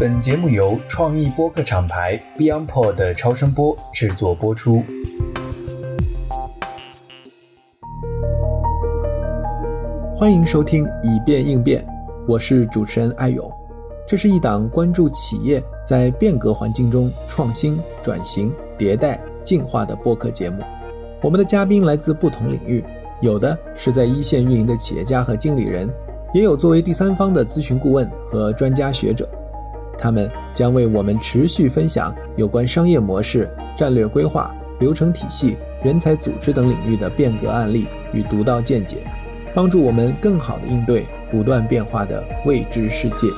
[0.00, 4.82] 本节目由创意播客厂牌 BeyondPod 的超声波制作播出。
[10.16, 11.80] 欢迎收听《以变应变》，
[12.26, 13.48] 我是主持人艾勇。
[14.06, 20.62] 这是一档关注企业在变革环境中创新、转型、迭代、进化的播客节目。
[21.22, 22.84] 我们的嘉宾来自不同领域，
[23.20, 25.88] 有的是在一线运营的企业家和经理人，
[26.32, 29.28] 也有作为第三方的咨询顾问和专家学者。
[29.98, 38.98] 他们将为我们持续分享有关商业模式、战略规划、流程体系、人才组织等领域的变革案例与独到见解，
[39.54, 43.28] 帮助我们更好地应对不断变化的未知世界。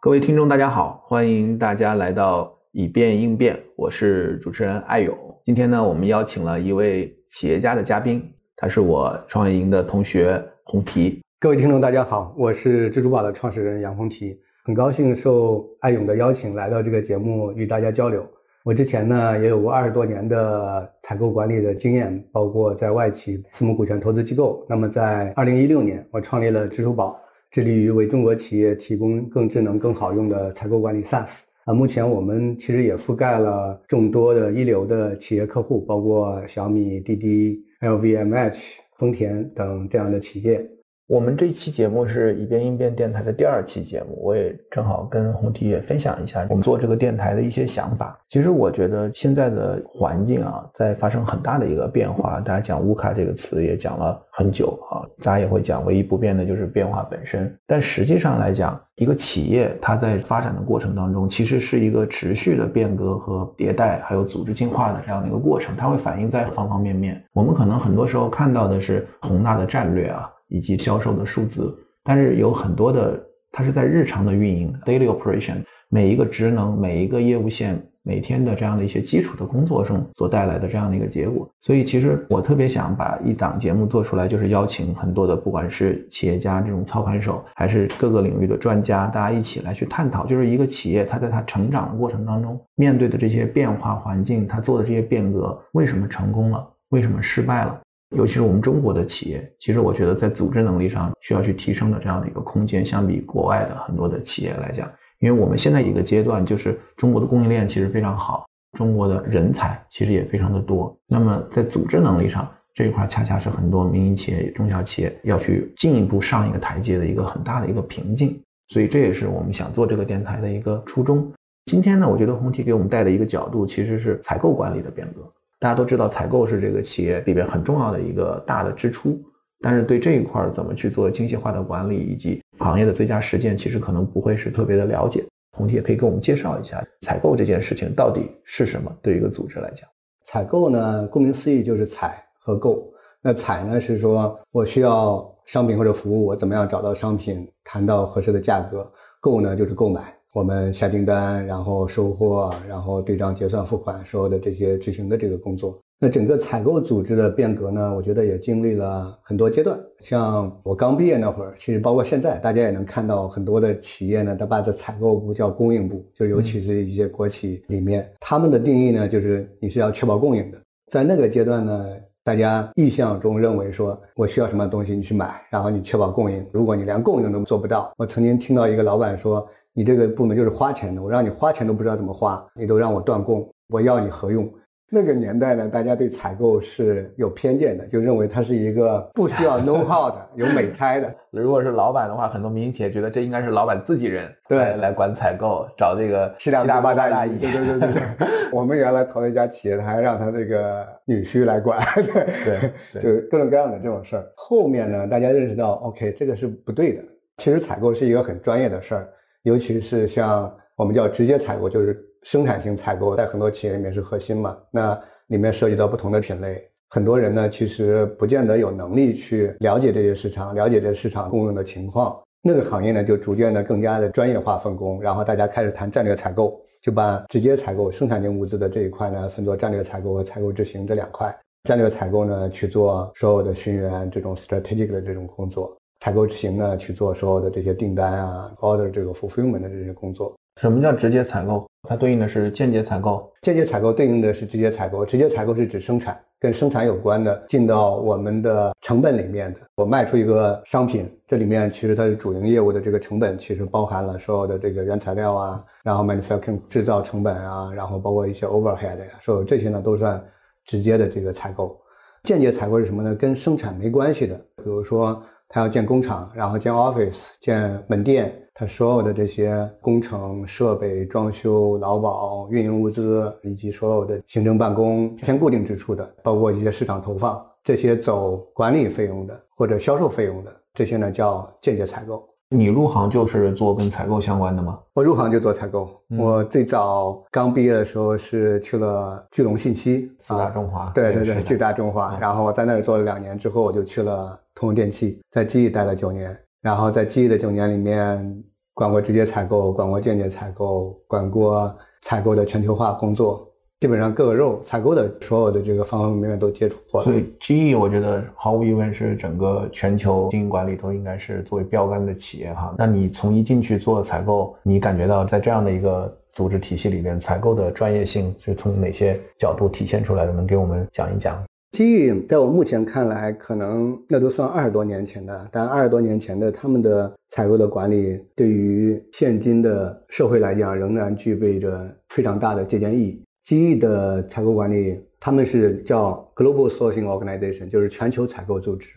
[0.00, 5.16] 各位听众，大家好，欢迎大家来到以变应变，我是主持人艾勇。
[5.44, 8.22] 今天呢，我们邀请了一位企业家的嘉宾，
[8.56, 11.20] 他是我创业营的同学红提。
[11.38, 14.34] 各位听众，大家好，我是支付宝的创始人杨红提，
[14.64, 18.26] 很高兴受艾勇的邀请来到这个节目与大家交流。
[18.64, 24.64] 我之前呢也有过二十多年的采购管理的经验，包括在外企、私募股权投资机构。
[24.66, 31.42] 那么在二零一六年，我创立了支付宝，致力于为中国企业提供更智能、更好用的采购管理 SaaS。
[31.66, 38.56] 啊，目前我们其实也覆盖了众多的一流的企业客户，包括小米、滴滴、LVMH、
[38.98, 40.66] 丰田等这样的企业。
[41.08, 48.18] 我们这期节目是以变应变电台的第二期节目，我也正好跟红提也分享一下我们做这个电台的一些想法。
[48.28, 52.40] 其实我觉得现在的环境啊，在发生很大的一个变化。
[52.40, 57.56] 大家讲乌卡这个词也讲了很久啊，大家也会讲唯一不变的就是变化本身。
[57.68, 67.22] 但实际上来讲，一个企业它在发展的过程当中，其实是一个持续的变革和迭代，还有组织进化的这样的一个过程，它会反映在方方面面。
[67.32, 70.28] 我们可能很多时候看到的是宏大的战略啊。
[70.48, 73.20] 以及销售的数字，但是有很多的，
[73.52, 75.56] 它是在日常的运营 （daily operation）
[75.88, 81.48] 每一个职能、每一个业务线、每天的这样的一些基础的工作中所带来的这样的一个结果。
[81.62, 97.80] 所以，其实我特别想把一档节目做出来，就是邀请很多的，不管是企业家这种操盘手，还是各个领域的专家，大家一起来去探讨，就是一个企业它在它成长的过程当中面对的这些变化环境，它做的这些变革为什么成功了，为什么失败了。
[98.14, 108.46] 尤其是我们中国的企业，其实我觉得在组织能力上需要去提升的这样的一个空间，相比国外的很多的企业来讲，因为我们现在一个阶段就是中国的供应链其实非常好，
[108.78, 110.96] 中国的人才其实也非常的多。
[111.08, 118.40] 那么在组织能力上这一块，恰恰是很多民营企业、中小企业要去进一步上一个台阶的一个很大的一个瓶颈。
[118.68, 121.32] 所以这也是我们想做这个电台的一个初衷。
[121.70, 125.32] 今天呢，我觉得红提给我们带的一个角度，其实是采购管理的变革。
[125.66, 129.20] 大家都知道，采购是这个企业里边很重要的一个大的支出，
[129.60, 135.24] 但是对这一块怎么去做精细化的管理，以及行业的最佳实践，其实可能不会是特别的了解。
[135.56, 138.96] 红提也可以给我们介绍一下，采购这件事情到底是什么？
[139.02, 139.88] 对一个组织来讲，
[140.26, 142.88] 采购呢，顾名思义就是采和购。
[143.20, 148.86] 那采呢是说我需要商品或者服务，我怎么样找到商品，谈到合适的价格；
[149.20, 150.15] 购呢就是购买。
[150.36, 155.78] 我们下订单，然后收货，然后对账结算付款，所有的这些执行的这个工作。
[155.98, 159.80] 那整个采购组织的变革呢，我觉得也经历了很多阶段。
[160.02, 170.58] 像我刚毕业那会儿，其实包括现在，大家也能看到很多的企业呢，它把这采购部叫供应部，就尤其是一些国企里面，他们的定义呢，就是你是要确保供应的。
[170.92, 171.86] 在那个阶段呢，
[172.22, 176.46] 大家意向中认为说，我需要什么东西你去买，然后你确保供应。
[176.52, 179.48] 如果你连供应都做不到，我曾经听到一个老板说。
[179.76, 184.50] 你这个部门就是花钱的，我让你花钱都不知道怎么花，你都让我断供，我要你何用？
[184.88, 191.14] 那个年代呢，大家对采购是有偏见的，就认为它是一个不需要 know how 的，有美差的。
[191.30, 197.38] 如果是老板的话，很多民营企业觉得这应该是老板自己人对来管采购，找这个七大八大姨。
[197.38, 198.02] 对对对对对。
[198.50, 201.78] 我们原来投了一家企业，他还让他这个女婿来管，
[202.44, 204.24] 对对，就各种各样的这种事儿。
[204.36, 207.02] 后面呢，大家认识到，OK，这个是不对的。
[207.38, 209.08] 其实采购是一个很专业的事儿。
[209.46, 214.58] 尤其是像我们叫直接采购，就是生产性采购，在很多企业里面是核心嘛。
[214.72, 216.60] 那里面涉及到不同的品类，
[216.90, 222.20] 很多人呢其实不见得有能力去了解这些市场，了解这市场供应的情况。
[222.42, 231.32] 那个行业呢就逐渐的更加的专业化分工，然后大家开始谈战略采购，就把直接采购生产性物资的这一块呢分作战略采购和采购执行这两块。
[231.62, 235.76] 战略采购呢去做所有的寻源这种 strategic 的这种工作。
[236.00, 240.34] 采购执行呢，去做所有的这些订单啊，order 这个 fulfillment 的这些工作。
[240.60, 241.66] 什么叫直接采购？
[241.88, 243.30] 它对应的是间接采购。
[243.42, 245.04] 间接采购对应的是直接采购。
[245.04, 249.60] 直接采购是指生产，跟生产有关的进到我们的成本里面的。
[249.76, 260.22] 我卖出一个商品，这里面其实它的主营业务的这个成本其实包含了所有的这个原材料啊，然后 manufacturing 制造成本啊，然后包括一些 overhead 呀，所有这些呢都算
[260.64, 261.78] 直接的这个采购。
[262.22, 263.14] 间接采购是什么呢？
[263.14, 282.28] 跟生产没关系的，比如说他要建工厂，然后建 office、建门店，他所有的这些工程设备、装修、劳保、运营物资以及所有的行政办公偏固定支出的，包括一些市场投放，这些走管理费用的或者销售费用的，这些呢叫间接采购。
[282.48, 284.78] 你入行就是做跟采购相关的吗？
[284.94, 285.90] 我入行就做采购。
[286.16, 290.88] 我最早刚毕业的时候是去了巨龙信息，四大中华。
[290.94, 292.16] 对对对，巨大中华。
[292.20, 296.36] 然后我在那里做了两年之后，我就去了通用电气，在机翼待了九年。
[296.62, 298.42] 然后在机翼的九年里面，
[298.74, 301.72] 管过直接采购，管过间接采购，管过
[302.02, 303.48] 采购的全球化工作。
[303.78, 312.74] 基本上各个肉采购的所有的这个方方面面都接触过，所以 GE 我觉得毫无疑问是整个全球经营管理都应该是作为标杆的企业哈。
[312.78, 320.32] 那你从一进去做采购，你感觉到在这样的一个组织体系里面，采购的专业性是从哪些角度体现出来的？
[320.32, 321.38] 能给我们讲一讲
[321.72, 333.22] ？GE 在我目前看来，可能那都算二十多年前的，但二十多年前的他们的采购的管理，对于现今的社会来讲，仍然具备着非常大的借鉴意义。
[333.44, 338.88] GE 的采购管理，他们是叫 Global Sourcing Organization，就是全球采购组织。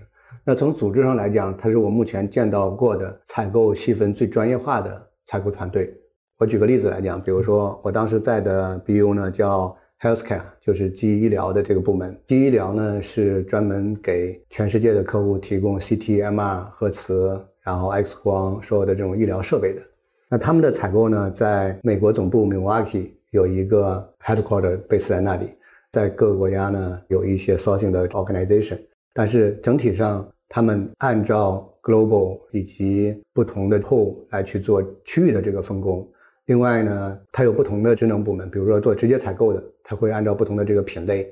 [0.45, 5.93] 那从组织上来讲，它是我目前见到过的采购细分最专业化的采购团队。
[6.39, 12.15] 我举个例子来讲，比如说我当时在的 BU 呢叫 Healthcare，就是 GE 医疗的这个部门。
[12.27, 19.81] GE 医疗呢是专门给全世界的客户提供 CT、MR、核磁，然后 X 光所有的这种医疗设备的。
[20.29, 23.11] 那他们的采购呢，在美国总部 Milwaukee。
[23.31, 25.51] 有一个 headquarter base 在那里，
[25.91, 28.79] 在各个国家呢有一些 sourcing 的 organization，
[29.13, 36.07] 但是整体上他们按照 global 以及不同的 pool 来去做区域的这个分工。
[36.47, 41.23] 另外呢，它有不同的职能部门，比如说做直接采购的，它会按照不同的这个品类，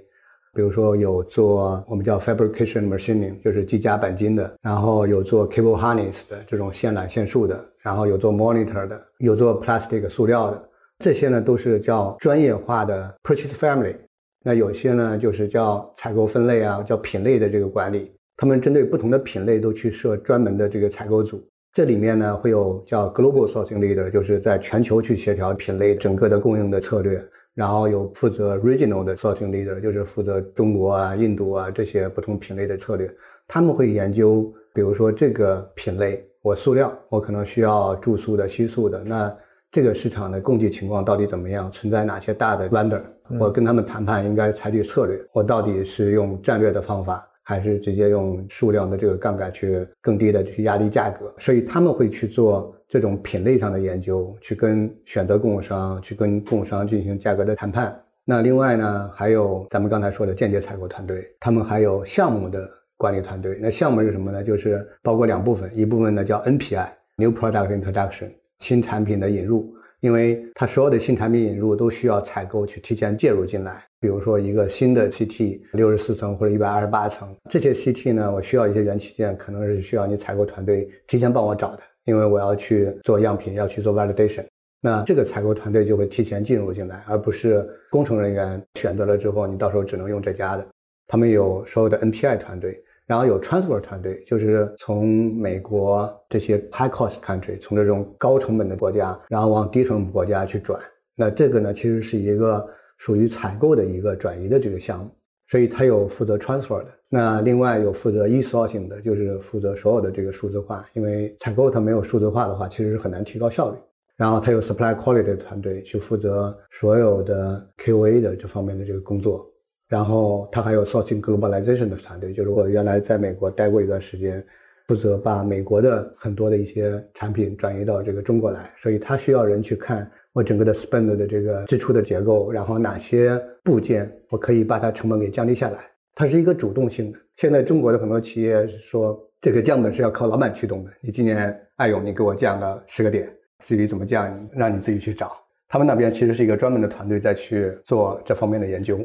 [0.56, 10.70] 比如说有做我们叫 fabrication machining，就是机加钣金的，然后有做 cable harness 的这种线缆线束的，然后有做 monitor 的，有做 plastic 塑料的。
[10.98, 13.96] 这些呢都是叫专业化的 purchase family，
[14.44, 18.12] 那有些呢就是叫采购分类啊，叫品类的这个管理。
[18.38, 21.48] 他们针对不同的品类都去设专门的这个采购组。
[21.74, 27.24] 这里面呢会有叫 global sourcing leader，就是在全球去协调品类整个的供应的策略。
[27.58, 33.12] 然后有负责 regional 的 sourcing leader，就是负责中国啊、印度啊这些不同品类的策略。
[33.48, 39.36] 他们会研究，比如说这个品类，我塑料我可能需要注塑的、吸塑的，那。
[39.70, 41.70] 这个市场的供给情况到底怎么样？
[41.74, 43.02] 存在哪些大的 vendor？
[43.38, 45.20] 我跟他们谈判应该采取策略。
[45.34, 51.32] 我到底是用战略的方法，还是直接用数量的这个杠杆去更低的去压低价格？
[51.38, 57.98] 所以他们会去做这种品类上的研究，去跟选择供应商，去跟供应商进行价格的谈判。
[58.24, 63.58] 那另外呢，还有咱们刚才说的间接采购团队，他们还有项目的管理团队。
[63.62, 64.44] 那项目是什么呢？
[64.44, 68.30] 就是包括两部分，一部分呢叫 NPI（New Product Introduction）。
[68.60, 73.84] 新产品的引入，因为它所有的新产品引入都需要采购去提前介入进来。
[74.00, 84.44] 比如说一个新的 CT，六十四层或者一百二十八层，这些 CT 呢，我需要一些元器件，可能是需要你采购团队提前帮我找的，因为我要去做样品，要去做 validation。
[84.82, 90.66] 那这个采购团队就会提前进入进来，而不是工程人员选择了之后，你到时候只能用这家的。
[91.06, 92.84] 他们有所有的 NPI 团队。
[93.06, 100.78] 然后有 transfer 团队，就是从美国这些 high cost country，从这种高成本的国家，然后往低成本国家去转。
[101.16, 105.10] 那这个呢，其实是一个属于采购的一个转移的这个项目，
[105.50, 106.88] 所以它有负责 transfer 的。
[107.10, 113.78] 那另外有负责 e sourcing 的，就是负责所有的这个数字化，因为采购它没有数字化的话，其实是很难提高效率。
[114.16, 119.46] 然后它有 supply quality 的团队，去负责所有的 QA 的这方面的这个工作。
[119.88, 124.46] 然后他还有 sourcing globalization 的团队，就是我原来在美国待过一段时间，
[124.90, 135.80] 负责把美国的很多的一些产品转移到这个中国来，所以他需要人去看我整个的 spend 的这个支出的结构，然后哪些部件我可以把它成本给降低下来。
[136.16, 137.20] 它是一个主动性的。
[137.36, 140.92] 现在中国的很多企业说这个降本是要靠老板驱动的。
[141.02, 143.30] 你今年爱勇，你给我降了十个点，
[143.66, 145.36] 至于怎么降，让你自己去找。
[145.68, 148.98] 他们那边其实是一个专门的团队在去做这方面的研究。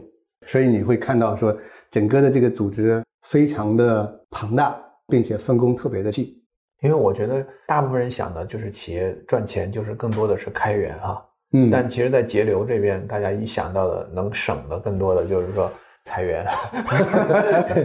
[0.47, 1.57] 所以你会看到说，
[1.91, 6.41] 整个的这个组织非常的庞大，并且分工特别的细。
[6.83, 15.71] 因为我觉得大部分人想的就是企业赚钱就是更多的是开源啊，嗯，但其实，在节流这边，大家一想到的能省的更多的就是说
[16.05, 16.47] 裁员，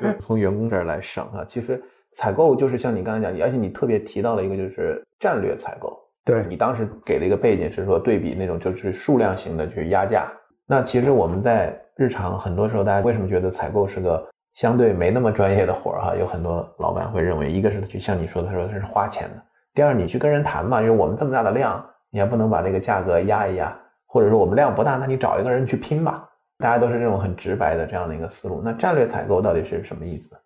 [0.00, 1.44] 就从员工这儿来省啊。
[1.46, 1.82] 其实
[2.14, 5.98] 采购就是像你刚才讲，而且你特别提到了一个就是战略采购。
[6.24, 10.30] 对你当时给了一个背景是说对比那种就是数量型的去压价。
[10.66, 16.14] 那其实我们在日常很多时候，大家为什么觉得采购是个相对没那么专业的活儿哈？
[16.14, 19.42] 有很多老板会认为，一个是去像你说的说他是花钱的，
[19.72, 26.28] 第二你去跟人谈嘛，因为我们这么大的量，你还不能把这个价格压一压，或者说我们量不大，那你找一个人去拼吧。
[26.58, 28.60] 大家都是这种很直白的这样的一个思路。
[28.64, 30.36] 那战略采购到底是什么意思？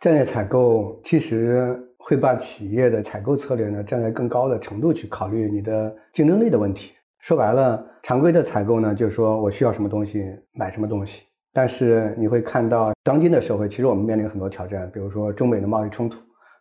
[0.00, 6.92] 战略采购其实会把企业的采购策略呢站在更高的程度去考虑你的竞争力的问题。
[7.20, 11.22] 说白了，常规的采购呢，就是说我需要什么东西买什么东西。
[11.52, 16.18] 但是你会看到，当今的社会其实我们面临很多挑战，比如说中美的贸易冲突，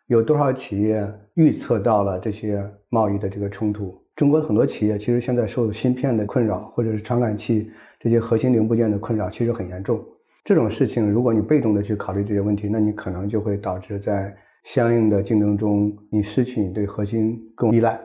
[0.08, 4.00] 有多少企业预测到了这些贸易的这个冲突？
[4.22, 10.00] 中国很多企业其实现在受芯片的困扰，或者是传感器这些核心零部件的困扰，其实很严重。
[10.46, 14.32] 这种事情，如果你被动的去考虑这些问题，那你可能就会导致在
[14.66, 18.00] 相应的竞争中，你失去你对核心更依赖，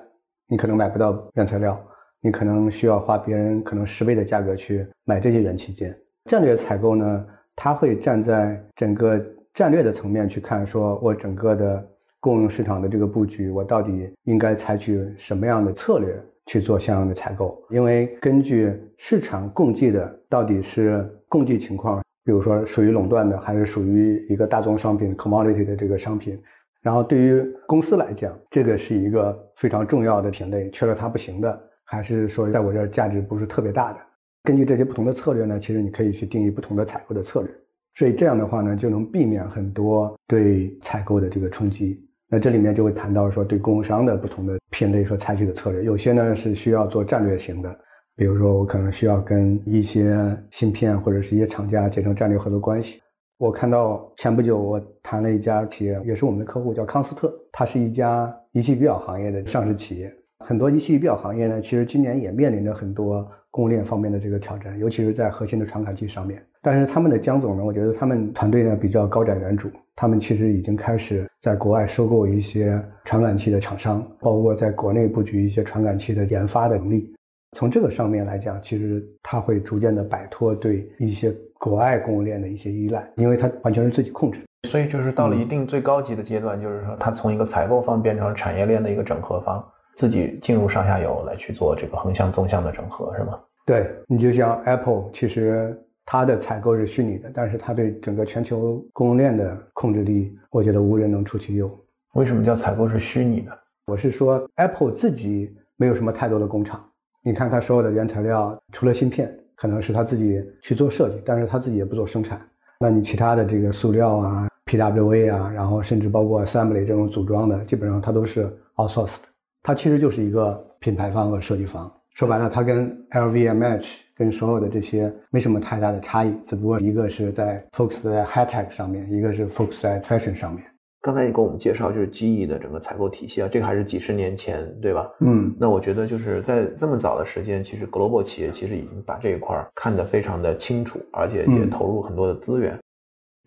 [0.48, 1.78] 你可能买不到原材料。
[2.22, 5.94] 你可能需要花别人可能十倍的价格去买这些元器件。
[6.30, 11.86] 战略采购呢，它会站在整个战略的层面去看，说我整个的
[12.20, 17.62] 供应市场的这个布局，我到底应该采取什么样的策略去做相应的采购？
[17.70, 26.40] 因为根据市场供给的到底是供给情况，比如说属于垄断的，还是属于一个大宗商品 commodity 的这个商品，
[26.82, 31.60] 然后对于公司来讲，这个是一个非常重要的品类，缺了它不行的。
[31.84, 33.98] 还是说，在我这儿价值不是特别大的。
[34.42, 37.50] 根据这些不同的策略呢，其实你可以去定义不同的采购的策略。
[37.94, 42.04] 所以这样的话呢，就能避免很多对采购的这个冲击。
[42.28, 47.72] 那这里面就会谈到说，对供应商的不同的品类所采取的策略，有些呢是需要做战略型的，
[48.16, 50.16] 比如说我可能需要跟一些
[50.50, 53.00] 芯片或者是一些厂家结成战略合作关系。
[53.38, 60.12] 我看到前不久我谈了一家企业，也是我们的客户，叫康斯特，它是一家仪器仪表行业的上市企业。
[60.38, 66.44] 很多仪器仪表行业呢，其实今年也面临着很多供应链方面的这个挑战，尤其是在核心的传感器上面。
[66.60, 77.10] 但是他们的江总呢，我觉得他们团队呢比较高瞻远瞩，他们其实已经开始在国外收购一些传感器的厂商，包括在国内布局一些传感器的研发的能力。
[77.56, 84.40] 从这个上面来讲，其实他会逐渐的摆脱对一些国外供应链的一些依赖，因为他完全是自己控制。
[84.68, 89.64] 所以就是到了一定最高级的阶段，就是说他从一个采购方变成产业链的一个整合方。
[89.96, 93.40] 自己进入上下游来去做这个横向纵向的整合，是吗？
[93.64, 101.68] 对你就像 Apple，其实它的采购是虚拟的，但是它对整个全球供应链的控制力，我觉得无人能出其右。
[102.14, 103.58] 为什么叫采购是虚拟的？
[103.86, 106.84] 我是说 Apple 自己没有什么太多的工厂，
[107.22, 112.40] 你看它所有的原材料，除了芯片，可能是它自己去做设计，但是它自己也不做生产。
[112.78, 119.22] 那你其他的这个塑料啊、PWA 啊，然后甚至包括 assembly 这种组装的，基本上它都是 outsourced。
[119.66, 130.64] 它其实就是一个品牌方和设计方，说白了，它跟 LVMH 跟所有的这些没什么太大的差异，只不过一个是在 focus 在 high tech 上面，一个是 focus 在 fashion 上面。
[131.00, 135.10] 刚才你给我们介绍就是机翼的整个采购体系啊，这个还是几十年前，对吧？
[135.18, 142.78] 嗯，那我觉得就是在这么早的时间，其实 global 企业其实已经把这一块看得非常的清楚，而且也投入很多的资源。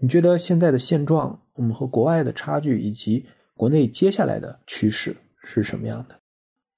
[0.02, 5.16] 你觉得现在的现状，我们和国外的差距，以及国内接下来的趋势？
[5.50, 6.16] 是什么样的？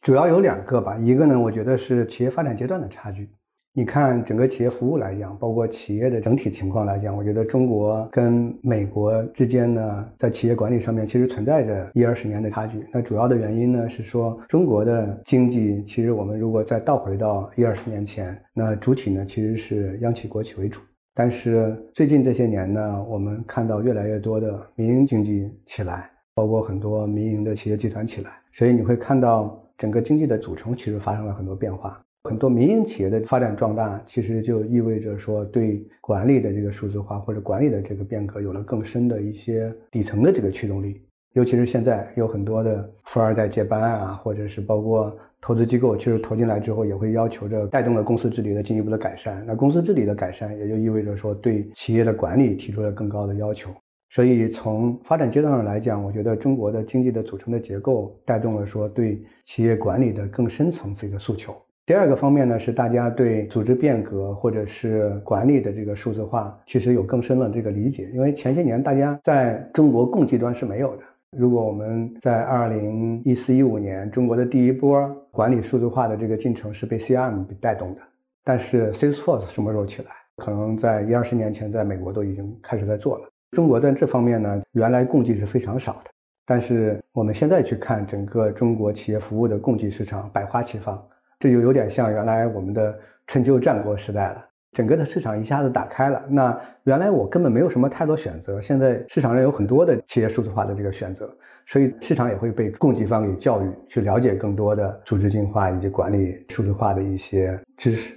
[0.01, 3.29] 主要有两个吧，一个呢，我觉得是企业发展阶段的差距。
[3.73, 12.85] 你看整个企业服务来讲，包括企业的整体情况来讲，我觉得中国跟美国之间呢，在企业管理上面其实存在着一二十年的差距。
[12.93, 20.79] 那主要的原因呢，是说中国的经济，其实我们如果再倒回到一二十年前，那主体呢其实是央企国企为主。
[21.13, 28.31] 但是最近这些年呢，我们看到越来越多的民营经济起来，包括很多民营的企业集团起来。
[28.53, 41.01] 所以你会看到整个经济的组成其实发生了很多变化，很多民营企业的发展壮大，其实就意味着说对管理的这个数字化或者管理的这个变革有了更深的一些底层的这个驱动力。
[41.33, 49.41] 尤其是现在有很多的富二代接班啊，或者是包括投资机构，其实投进来之后也会要求着带动了公司治理的进一步的改善。
[49.47, 53.71] 那公司治理的改善，也就意味着说对企业的管理提出了更高的要求。
[54.13, 61.55] 所以从发展阶段上来讲，我觉得中国的经济的组成的结构带动了说对企业管理的更深层次一个诉求。
[61.85, 68.09] 第二个方面呢，是大家对组织变革或者是管理的这个数字化，其实有更深的这个理解。
[68.13, 71.03] 因为前些年大家在中国供给端是没有的。
[71.37, 78.01] 如果我们在二零一四一五年，中国的第一波管理数字化的这个进程是被 CRM 带动的，
[78.43, 80.11] 但是 Salesforce 什么时候起来？
[80.35, 83.30] 可能在一二十年前，在美国都已经开始在做了。
[83.51, 86.11] 中国在这方面呢，原来供给是非常少的，
[86.45, 91.01] 但是我们现在去看整个中国企业服务的供给市场百花齐放，
[91.37, 94.45] 这就有点像原来我们的春秋战国时代了。
[94.71, 101.29] 整个的市场一下子打开了，那原来我根本没有什么太多选择，现在市场上有很多的企业数字化的这个选择，
[101.67, 108.15] 所以市场也会被供给方给教育，去了解更多的组织进化以及管理数字化的一些知识。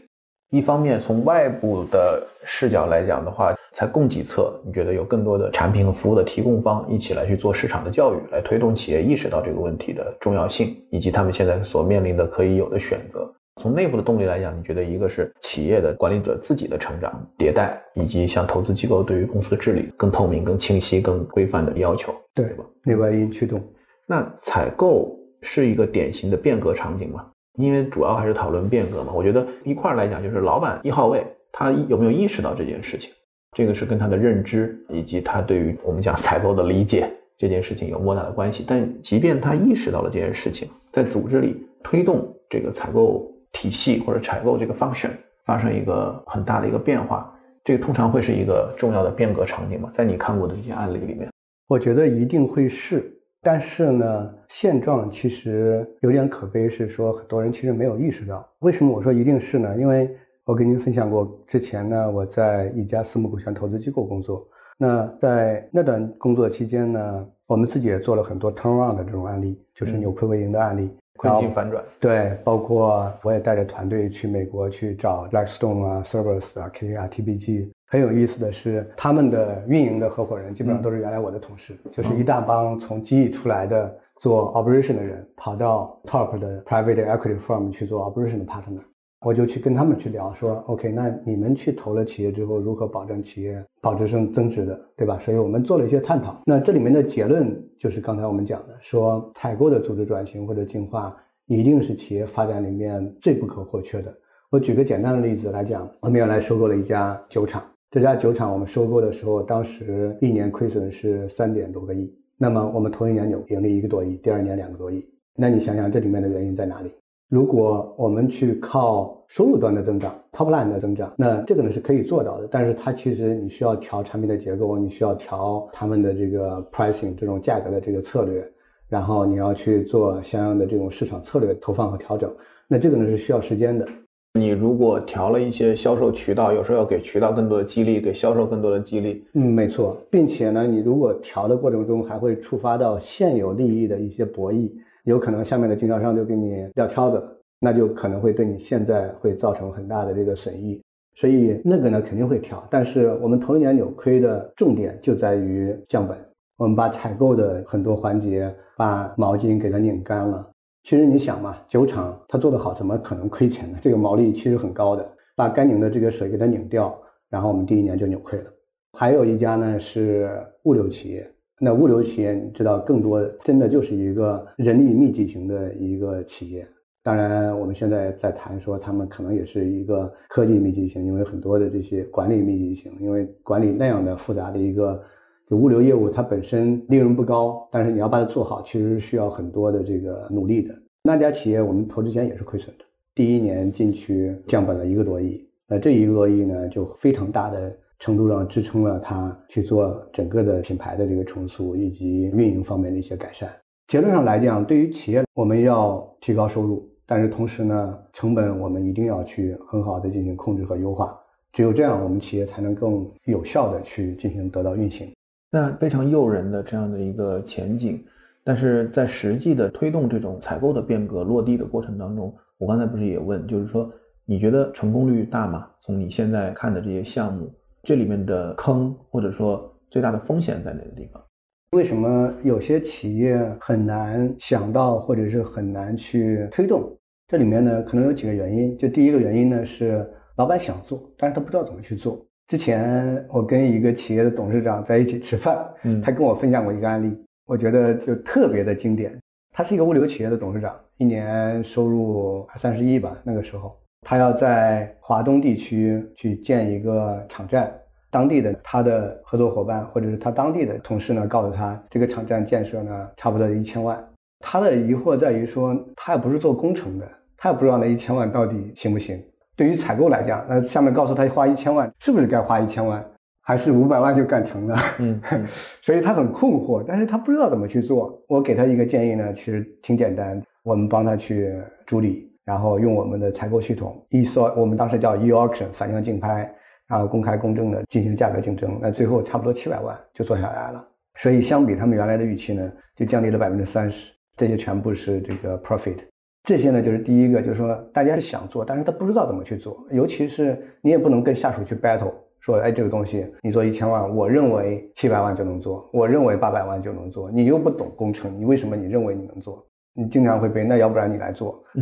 [0.54, 13.28] 一方面，从外部的视角来讲的话，才供给侧，你觉得有更多的产品和服务的提供方一起来去做市场的教育，来推动企业意识到这个问题的重要性，以及他们现在所面临的可以有的选择。
[13.60, 22.64] 从内部的动力来讲，你觉得一个是企业的管理者自己的成长迭代，以及像投资机构对于公司治理更透明、更清晰、更规范的要求，对吧？
[22.84, 23.60] 内外因驱动。
[24.06, 27.26] 那采购是一个典型的变革场景吗？
[27.56, 29.12] 因为主要还是讨论变革嘛。
[29.12, 33.10] 我觉得一块儿来讲，就是老板一号位他有没有意识到这件事情，
[33.52, 38.64] 这个是跟他的认知以及他对于我们讲采购的理解这件事情有莫大的关系。
[38.66, 43.30] 但即便他意识到了这件事情，在组织里推动这个采购。
[43.56, 45.10] 体系或者采购这个 function
[45.46, 47.32] 发生一个很大的一个变化，
[47.62, 49.88] 这个通常会是一个重要的变革场景吗？
[49.94, 51.30] 在你看过的这些案例里面，
[51.68, 53.16] 我觉得一定会是。
[53.44, 58.48] 但是呢，现状其实有点可悲，是说很多人其实没有意识到。
[58.60, 59.76] 为什么我说一定是呢？
[59.76, 60.10] 因为
[60.46, 64.48] 我跟您分享过，之前呢我在一家私募股权投资机构工作，
[64.78, 70.90] 那在那段工作期间呢，我们自己也做了很多 turnaround 的这种案例，就是扭亏为盈的案例。
[71.16, 77.70] 困境反转，对，包括我也带着团队去美国去找 Blackstone 啊、Service 啊、KKR、TPG。
[77.86, 88.80] 很有意思的是，他们的运营的合伙人基本上都是原来我的同事，就是一大帮从机翼出来的做 operation 的人，跑到 top 的 private equity firm 去做 operation 的 partner。
[89.20, 95.18] 我就去跟他们去聊，说 OK，那你们去投了企业之后，如何保证企业保值升增值的，对吧？
[95.24, 96.42] 所以我们做了一些探讨。
[96.44, 104.14] 那这里面的结论就是刚才我们讲的，说采购的组织转型或者进化，一定是企业发展里面最不可或缺的。
[104.50, 107.64] 我举个简单的例子来讲，我们原来收购了一家酒厂，
[107.94, 115.00] 这家酒厂我们收购的时候，当时一年亏损是三点多个亿，那么我们头一年就盈利一个多亿，第二年两个多亿。
[115.36, 116.92] 那你想想这里面的原因在哪里？
[117.28, 122.48] 如果我们去靠收入端的增长，top line 的增长，那这个呢是可以做到的。
[122.50, 128.44] 但是它其实你需要调产品的结构，你需要调他们的这个 pricing 这种价格的这个策略，
[128.88, 132.28] 然后你要去做相应的这种市场策略投放和调整。
[132.66, 133.86] 那这个呢是需要时间的。
[134.36, 139.24] 你如果调了一些销售渠道，有时候要给渠道更多的激励，给销售更多的激励。
[139.34, 144.72] 嗯，没错，并且呢，你如果调的过程中还会触发到现有利益的一些博弈。
[145.04, 147.22] 有可能下面的经销商就给你撂挑子，
[147.60, 150.82] 那就可能会对你现在会造成很大的这个损益，
[151.14, 152.66] 所以那个呢肯定会调。
[152.68, 156.18] 但是我们头一年扭亏的重点就在于降本，
[156.56, 160.50] 我们把采购的很多环节把毛巾给它拧干了。
[160.84, 163.78] 其实你想嘛，酒厂它做得好，怎么可能亏钱呢？
[163.80, 166.94] 这个毛利其实很高的，把该拧的这个水给它拧掉，
[167.30, 168.52] 然后我们第一年就扭亏了。
[168.92, 170.30] 还有一家呢是
[170.64, 171.28] 物流企业。
[171.58, 176.66] 那物流企业，你知道，更多真的就是一个人力密集型的一个企业。
[177.02, 185.02] 当然，我们现在在谈说，他们可能也是一个科技密集型，因为很多的这些管理密集型，因为管理那样的复杂的一个
[185.48, 190.74] 就物流业务，它本身利润不高，但是你要把它做好，其实需要很多的这个努力的。
[191.02, 197.76] 那家企业我们投之前也是亏损的，第一年进去降本了一个多亿，那这一个多亿呢，就非常大的。
[198.00, 203.48] 程度上支撑了它去做整个的品牌的这个重塑以及运营方面的一些改善。
[203.86, 211.18] 结论上来讲，对于企业，我们要提高收入，但是同时呢，成本我们一定要去很好的进行控制和优化。
[211.52, 215.08] 只有这样，我们企业才能更有效的去进行得到运行。
[215.54, 218.04] 那非常诱人的这样的一个前景，
[218.42, 223.88] 但是在实际的推动这种采购的变革落地的过程当中，我刚才不是也问，就是说
[224.24, 225.70] 你觉得成功率大吗？
[225.80, 227.48] 从你现在看的这些项目。
[227.84, 231.22] 这里面的坑或者说最大的风险在哪个地方？
[231.70, 236.98] 为什么有些企业很难想到或者是很难去推动？
[237.28, 238.76] 这里面呢可能有几个原因。
[238.76, 240.04] 就第一个原因呢是
[240.36, 242.26] 老板想做，但是他不知道怎么去做。
[242.54, 247.12] 之前我跟一个企业的董事长在一起吃饭，嗯，他跟我分享过一个案例，
[247.46, 249.12] 我觉得就特别的经典。
[249.52, 253.76] 他是一个物流企业的董事长，一年收入三十亿吧，那个时候。
[254.02, 257.74] 他要在华东地区去建一个场站，
[258.08, 263.98] 当地的他的合作伙伴或者是他当地的同事呢，告诉他这个场站建设呢，差不多一千万。
[264.38, 269.20] 他的疑惑在于说，他也不是做工程的，他也不知道那一千万到底行不行。
[269.56, 273.04] 对于采购来讲，那下面告诉他花一千万，是不是该花一千万，
[273.42, 274.76] 还是五百万就干成了？
[274.98, 275.20] 嗯，
[275.82, 278.20] 所以他很困惑，但是他不知道怎么去做。
[278.28, 281.54] 我给他一个建议呢，其实挺简单，我们帮他去
[281.86, 286.52] 处理，然后用我们的采购系统一说，我们当时叫 e auction 反向竞拍，
[286.88, 290.84] 然后公开公正的进行价格竞争，那最后差不多七百万就做下来了。
[291.16, 295.98] 所以相比他们原来的预期呢，就降低了百分之三十，这些全部是这个 profit。
[296.44, 309.66] 这些呢，就是第一个，就是说大家是想做，但是他不知道怎么去做，尤其是你也不能跟下属去 battle，说，哎，这个东西你做一千万，我认为七百万就能做，我认为八百万就能做，你又不懂工程，你为什么你认为你能做？
[309.94, 311.64] 你经常会被那要不然你来做，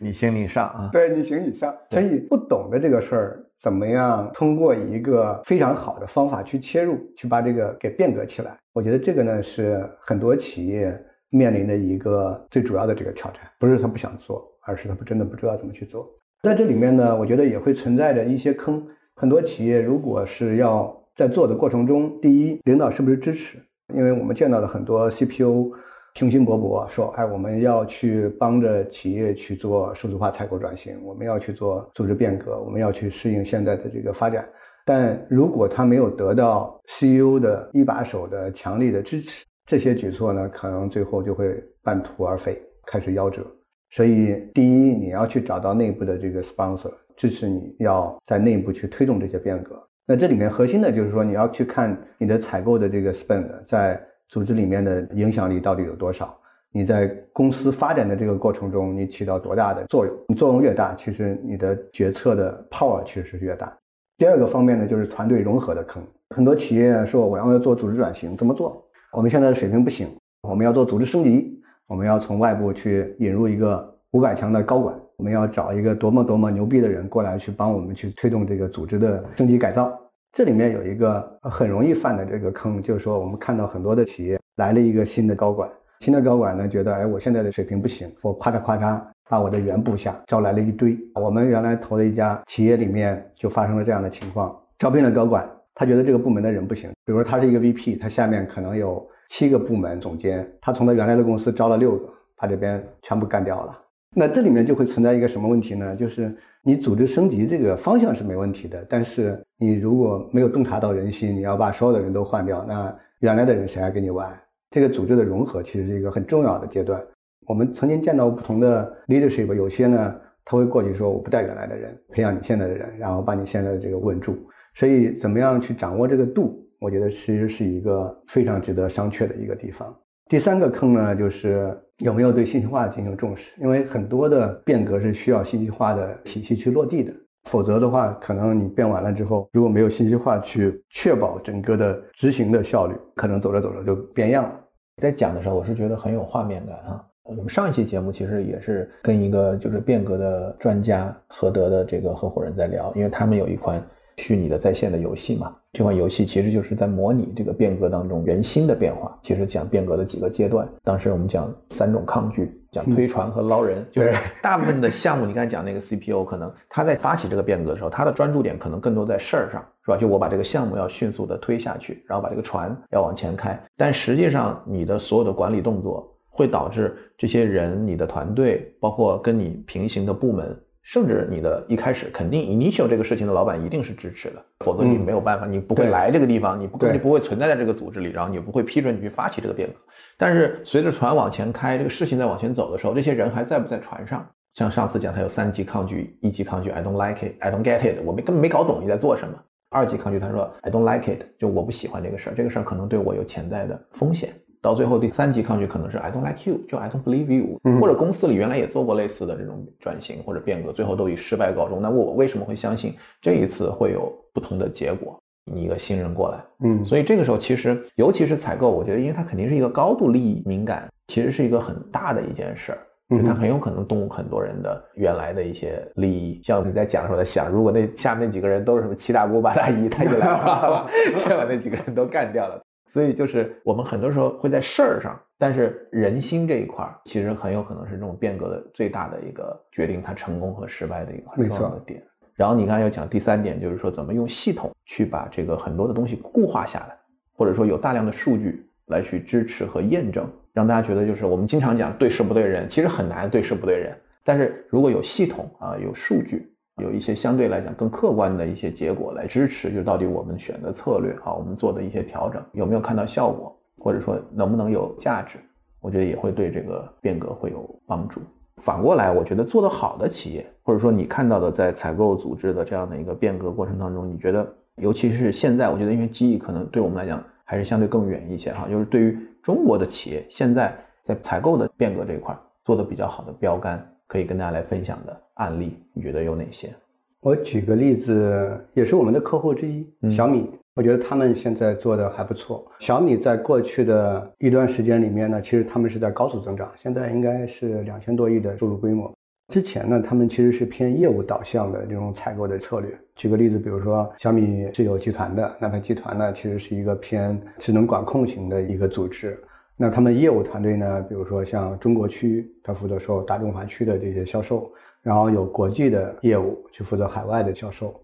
[0.00, 8.58] 你行你上啊，对你行你上，所以不懂的这个事儿，怎么样通过一个非常好的方法去切入，去把这个给变革起来？
[8.72, 11.00] 我觉得这个呢是很多企业。
[11.30, 16.08] 面临的一个最主要的这个挑战，不是他不想做，而是他不真的不知道怎么去做。
[16.42, 18.86] 在这里面呢，我觉得也会存在着一些坑。
[19.14, 23.58] 很多企业如果是要在做的过程中，第一，领导是不是支持？
[23.94, 25.72] 因为我们见到的很多 CPO
[26.14, 34.48] 雄心勃勃说：“哎，我们要去帮着企业去做数字化采购转型，我们要去做组织变革，我们要去适应现在的这个发展。”
[34.86, 43.46] 但如果他没有得到 CEO 的一把手的强力的支持，这些举措呢，可能最后就会半途而废，开始夭折。
[43.90, 49.78] 所以，第一，你要去找到内部的这个 sponsor 支持你，要在内部去推动这些变革。
[50.06, 56.34] 那这里面核心的就是说，你要去看你的采购的这个 spend 在组织里面的影响力到底有多少。
[56.72, 60.16] 你在公司发展的这个过程中，你起到多大的作用？
[60.28, 63.70] 你作用越大，其实你的决策的 power 其实是越大。
[64.16, 66.02] 第二个方面呢，就是团队融合的坑。
[66.34, 68.82] 很多企业说我要做组织转型，怎么做？
[69.12, 70.06] 我们现在的水平不行，
[70.42, 79.98] 我们要做组织升级，我们要从外部去引入一个五百强的高管，我们要找一个多么多么牛逼的人过来去帮我们去推动这个组织的升级改造。
[80.32, 85.68] 这里面有一个很容易犯的这个坑，就是说我们看到很多的企业来了一个新的高管，
[86.00, 90.96] 新的高管呢觉得，哎，我现在的水平不行，我夸嚓夸嚓把我的原部下招来了一堆。
[91.14, 95.48] 我们原来投的一家企业里面就发生了这样的情况，招聘了高管。
[95.78, 103.80] 他觉得这个部门的人不行，比如说他是一个 VP，他下面可能有七个部门总监，他从他原来的公司招了六个，他这边全部干掉了。
[104.12, 105.94] 那这里面就会存在一个什么问题呢？
[105.94, 114.36] 就是你组织升级这个方向是没问题的，但是你如果没有洞察到人心，你要把所有的人都换掉，那原来的人谁还跟你玩？
[114.72, 117.00] 这个组织的融合其实是一个很重要的阶段。
[117.46, 124.36] 我们曾经见到不同的 leadership，有些呢他会过去说我不带原来的人，培养你现在的人，然后把你现在的这个稳住。
[124.74, 126.64] 所以，怎么样去掌握这个度？
[126.80, 129.92] 我觉得其实是一个非常值得商榷的一个地方。
[130.28, 133.50] 第三个坑呢，就是有没有对信息化进行重视？
[133.60, 137.12] 因为很多的变革是需要信息化的体系去落地的，
[137.50, 144.60] 否则的话，可能你变完了之后，如果没有信息化去确保整个的执行的效率，可能走着走着就变样了。
[145.02, 147.04] 在讲的时候，我是觉得很有画面感啊。
[147.24, 153.84] 我们上一期节目其实也是跟一个就是变革的专家合德的这个合伙人在聊，因为他们有一款。
[154.18, 159.16] 虚拟的在线的游戏嘛，这款游戏其实就是在模拟这个变革当中人心的变化。
[159.22, 169.96] 其实讲变革的几个阶段，当时我们讲三种抗拒，讲推船和捞人，就是大部分的项目，你刚才讲那个 CPO，可能他在发起这个变革的时候，他的专注点可能更多在事儿上，是吧？
[169.96, 173.56] 就我把这个项目要迅速的推下去，然后把这个船要往前开。
[173.76, 180.60] 但实际上，你的所有的管理动作会导致这些人、你的团队，包括跟你平行的部门。
[180.88, 189.74] 甚至你的一开始肯定 initial 这个事情的老板一定是支持的，否则你没有办法，你不会来这个地方，你不你不会存在在这个组织里，然后你不会批准你去发起这个变革。
[190.16, 194.26] 但是随着船往前开，这个事情在往前走的时候，这些人还在不在船上？
[194.54, 199.34] 像上次讲，他有三级抗拒，一级抗拒 I don't like it，I don't get it，我没根本没搞懂你在做什么。
[199.68, 204.32] 二级抗拒，他说 I don't like it，就我不喜欢这个事儿，这个事儿可能对我有潜在的风险。
[204.68, 211.80] 到最后第三级抗拒可能是 I don't like you，就 I don't believe you，或者公司里原来也做过类似的这种转型或者变革，最后都以失败告终。
[211.80, 215.18] 那我为什么会相信这一次会有不同的结果？
[215.50, 222.78] 你一个新人过来，嗯，所以这个时候其实尤其是采购，我觉得因为它肯定是一个高度利益敏感，其实是一个很大的一件事儿，
[223.26, 226.42] 它很有可能动很多人的原来的一些利益。
[226.44, 232.60] 像你在讲的时候在想，如果那下面那几个人都是什么七大姑八大姨，他就来了， 先把那几个人都干掉了。
[232.88, 242.02] 所以就是我们很多时候会在事儿上，但是人心这一块儿，其实很有可能是这种变革的最大的一个决定它成功和失败的一块重要的点。
[242.34, 246.96] 然后你刚才又讲第三点，就是说怎么用系统去把这个很多的东西固化下来，
[247.34, 253.92] 或者说有大量的数据来去支持和验证，让大家觉得就是我们经常讲对事不对人，其实很难对事不对人。
[254.24, 265.38] 但是如果有系统啊，有数据，有一些相对来讲更客观的一些结果来支持，就到底我们选的策略啊，我们做的一些调整有没有看到效果，或者说能不能有价值，
[265.80, 268.20] 我觉得也会对这个变革会有帮助。
[268.62, 286.74] 反过来，我觉得做得好的企业，或者说你看到的在采购组织的这样的一个变革过程当中，你觉得，尤其是现在，我觉得因为机遇可能对我们来讲还是相对更远一些哈，就是对于中国的企业现在在采购的变革这一块做的比较好的标杆，可以跟大家来分享的案例，你觉得有哪些？
[287.20, 290.50] 我举个例子，也是我们的客户之一，小米。
[290.74, 292.64] 我觉得他们现在做的还不错。
[292.78, 299.12] 小米在过去的一段时间里面呢，其实他们是在高速增长，现在应该是两千多亿的收入规模。
[299.52, 302.96] 之前呢，他们其实是偏业务导向的这种采购的策略。
[303.16, 309.36] 举个例子，比如说小米是有集团的，那它集团呢其实是一个偏智能管控型的一个组织。
[309.80, 314.68] 那他们业务团队呢，比如说像中国区，他负责受大中华区的这些销售，
[315.02, 317.94] 然后有国际的业务去负责海外的销售。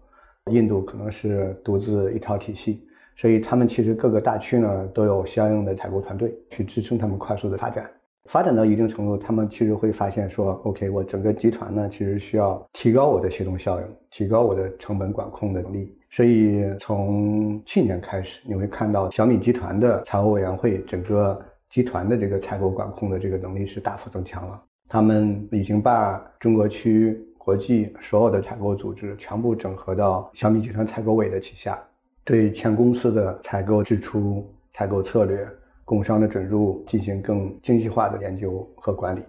[0.51, 2.81] 印度可能是独自一套体系，
[3.17, 7.89] 所以他们其实各个大区呢都有相应的采购团队去支撑他们快速的发展。
[8.25, 15.93] 发展到一定程度，他们其实会发现说，OK，我整个集团呢其实需要提高我的协同效应，提高我的成本管控的能力。
[16.09, 21.39] 所以从去年开始，你会看到小米集团的财务委员会整个
[21.75, 24.63] 集团的这个采购管控的这个能力是大幅增强了。
[24.87, 27.21] 他们已经把中国区。
[27.37, 31.79] 国际所有的采购组织全部整合到小米集团采购委的旗下，
[32.23, 35.47] 对全公司的采购支出、采购策略、
[35.83, 39.21] 工商的准入进行更精细化的研究和管理。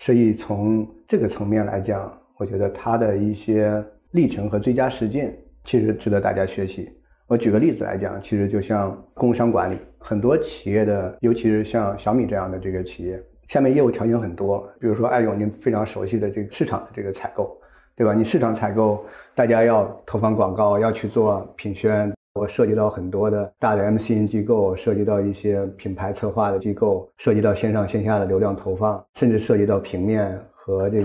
[0.00, 6.90] 所以从这个层面来讲，我觉得它的一些历程和最佳实践其实值得大家学习。
[7.28, 17.56] 我举个例子来讲，其实就像工商管理，很多企业的，尤其是像小米这样的这个企业，下面业务条型很多，比如说艾勇您非常熟悉的这个市场的这个采购。
[17.96, 18.14] 对吧？
[18.14, 31.04] 你市场采购，大家要投放广告，要去做品宣，我涉及到很多的大的 MCN 机构，涉及到一些品牌策划的机构，涉及到线上线下的流量投放，甚至涉及到平面和这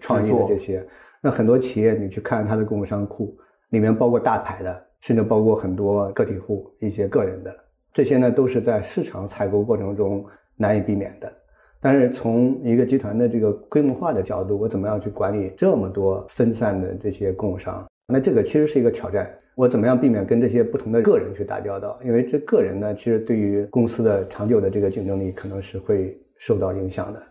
[0.00, 0.84] 创意的这些。
[1.20, 7.54] 那很多企业，你去看它的供应商库，里面包括大牌的，甚至包括很多个体户、一些个人的，
[7.92, 10.24] 这些呢都是在市场采购过程中
[10.56, 11.32] 难以避免的。
[11.80, 17.84] 但是从一个集团的这个规模化的角度，我怎么样去管理这么多分散的这些供应商？
[18.06, 19.28] 那这个其实是一个挑战。
[19.54, 21.98] 我怎么样避免跟这些不同的个人去打交道？
[22.04, 27.22] 因为这个人呢，其实对于公司的长久的这个竞争力可能是会受到影响的，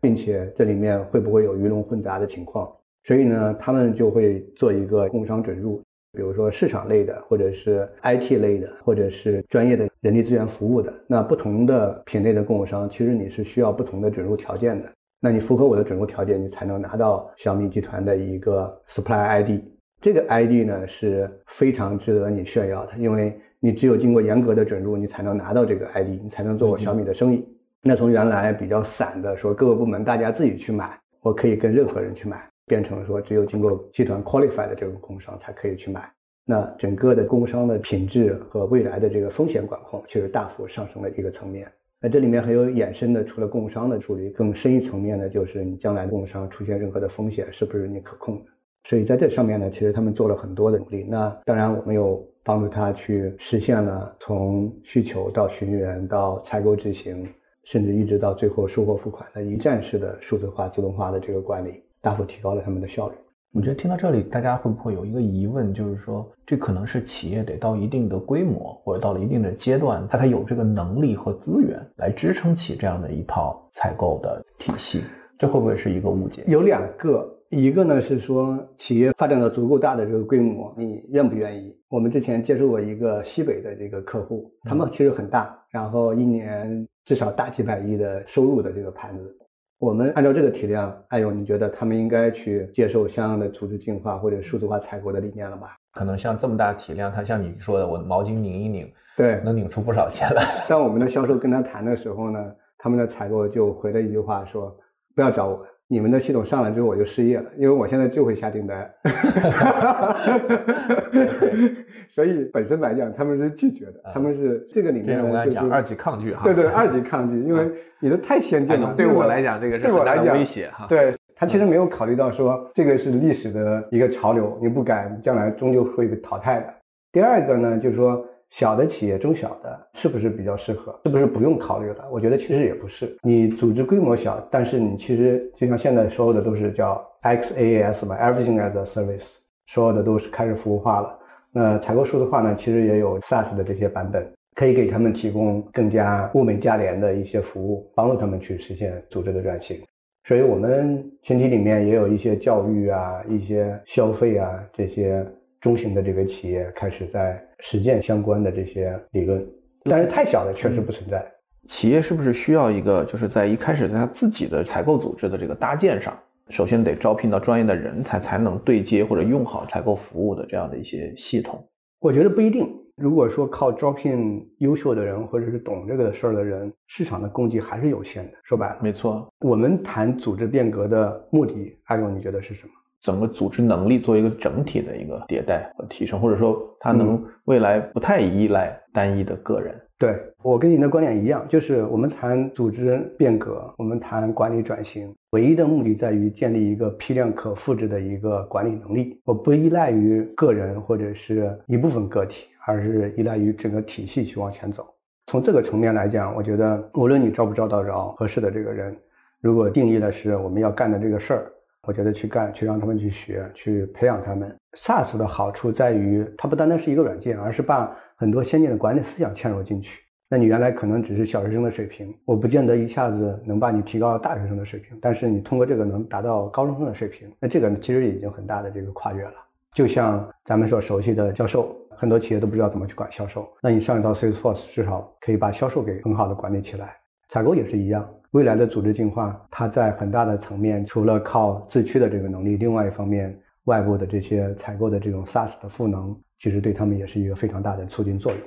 [0.00, 2.70] 并且这里面会不会有鱼龙混杂的情况？
[3.04, 5.80] 所以呢，他们就会做一个供应商准入。
[6.12, 14.88] 比如说市场类的，或者是 IT 类的，或者是专业的人力资源服务的，那不同的品类的供应商，其实你是需要不同的准入条件的。
[15.20, 19.62] 那你符合我的准入条件，你才能拿到小米集团的一个 Supply ID。
[20.00, 27.46] 这个 ID 呢是非常值得你炫耀的，因为你只有经过严格的准入，你才能拿到这个 ID，你才能做我小米的生意。
[27.82, 32.49] 那从原来比较散的说各个部门大家自己去买，我可以跟任何人去买。
[32.70, 36.08] 变成说，只有经过集团 qualify 的这个供应商才可以去买。
[36.44, 41.66] 那整个的供应商的品质和未来的这个风险管控，其实大幅上升了一个层面。
[42.00, 48.50] 那这里面还有衍生的，除了供应商的处理，更深一层面的，就是你将来供应商出现任何的风险，是不是你可控的？
[48.84, 51.04] 所以在这上面呢，其实他们做了很多的努力。
[51.08, 57.28] 那当然，我们有帮助他去实现了从需求到寻源到采购执行，
[57.64, 61.82] 甚至一直到最后收货付款的一站式的数字化、自动化的这个管理。
[62.00, 63.14] 大幅提高了他们的效率。
[63.52, 75.02] 我觉得听到这里，大家会不会有一个疑问，就是说，这可能是企业得到一定的规模，或者到了一定的阶段，它才有这个能力和资源来支撑起这样的一套采购的体系。
[75.36, 76.44] 这会不会是一个误解？
[76.46, 81.76] 有两个，一个呢是说，企业发展到足够大的这个规模，你愿不愿意？
[81.88, 89.36] 我们之前接触过一个西北的这个客户，他们其实很大，然后一年至少大几百亿的收入的这个盘子。
[89.80, 95.74] 我们按照这个体量，哎呦，你觉得他们应该去接受相应的组织进化或者数字化采购的理念了吧？
[95.94, 100.44] 可能像这么大体量，他像你说的，我毛巾拧一拧，对，能拧出不少钱来。
[100.68, 104.76] 在我们的销售跟他谈的时候呢，他们的采购就回了一句话说
[105.16, 108.88] ：“不要找我。”你们的系统上来之后我就失业了，因为我现在就会下订单，
[112.08, 126.72] 所以本身来讲他们是拒绝的，他们是这个里面我讲二级抗拒哈，对对，二级 抗拒，因为你的太先进了，对我来讲这个是对我来讲威胁哈，对他其实没有考虑到说这个是历史的一个潮流，你不敢将来终究会被淘汰的。
[127.10, 130.98] 第二个呢，就是说小的企业、中小的，是不是比较适合？
[131.04, 132.08] 是不是不用考虑了？
[132.10, 133.16] 我觉得其实也不是。
[133.22, 139.36] 你组织规模小，但是你其实就像现在所有的都是叫 XaaS 嘛，Everything as a Service，
[139.68, 141.18] 所有的都是开始服务化了。
[141.52, 149.80] 那采购数字化呢，其实也有 SaaS 的这些版本，可以给他们提供更加物美价廉的一些服务，帮助他们去实现组织的转型。
[150.24, 155.26] 所以我们群体里面也有一些教育啊、一些消费啊这些
[155.60, 159.46] 中型的这个企业开始在实践相关的这些理论，
[159.84, 161.24] 但是太小的确实不存在。
[161.68, 166.18] 企业是不是需要一个，就是在一开始在他自己的采购组织的这个搭建上，
[166.48, 171.64] 首先得招聘到专业的人才，才能对接或者用好采购服务的这样的一些系统？
[172.00, 172.68] 我觉得不一定。
[172.96, 178.32] 如果说靠招聘优秀的人或者是懂这个事儿的人，市场的供给还是有限的。
[178.42, 179.26] 说白了，没错。
[179.40, 182.72] 我们谈组织变革的目的，阿勇，你觉得是什么？
[183.00, 189.74] 整个组织能力做一个整体的一个迭代和提升，或者说它能未来不太依赖单一的个人。
[189.98, 199.20] 对我跟您的观点一样，就是我们谈组织变革，我们谈管理转型，唯一的目的在于建立一个批量可复制的一个管理能力。
[199.24, 202.46] 我不依赖于个人或者是一部分个体。
[202.66, 204.86] 而是依赖于整个体系去往前走。
[205.26, 208.94] 从这个层面来讲，我觉得无论你招不招到着合适的这个人，
[209.40, 211.52] 如果定义的是我们要干的这个事儿，
[211.86, 214.54] 我觉得去干，去让他们去学，去培养他们。
[214.78, 220.00] SaaS 的好处在于，它不单单是一个软件，而是把很多先进的管理思想嵌入进去。
[220.28, 229.34] 那你原来可能只是小学生的水平，我不见得一下子能把你提高到大学生的水平，但是你通过这个能达到高中生的水平，那这个其实已经很大的这个跨越了。
[229.74, 231.76] 就像咱们所熟悉的教授。
[231.96, 236.96] 很多企业都不知道怎么去管销售，那你上一套 Salesforce 至少可以把销售给很好的管理起来。
[237.28, 248.40] 采购也是一样，未来的组织进化，它在很大的层面，除了靠自驱的这个能力，另外一方面，外部的这些采购的这种 SaaS 的赋能，其实对他们也是一个非常大的促进作用。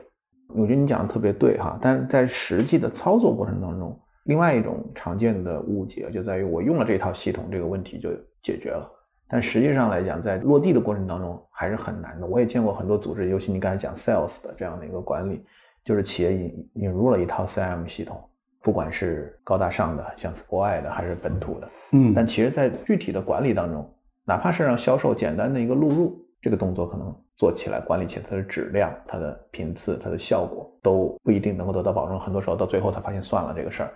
[0.55, 8.09] 我觉得你讲的特别对哈，但是在实际的操作过程当中，另外一种常见的误解就在于我用了这套系统，这个问题就
[8.41, 8.89] 解决了。
[9.27, 12.27] 但实际上来讲，在落地的过程当中还是很难的。
[12.27, 15.43] 我也见过很多组织，尤其你刚才讲 sales 的这样的一个管理，
[15.83, 18.21] 就是企业引引入了一套 CM 系统，
[18.63, 23.87] 不管是高大上的，像国外的还是本土的，嗯，但其实，在具体的管理当中，
[24.25, 32.17] 哪怕是让销售简单的一个录入，这个动作可能做起来、管理起来，它的质量、它的频次、它的效果都不一定能够得到保证。
[32.17, 33.93] 很多时候到最后，他发现算了这个事儿。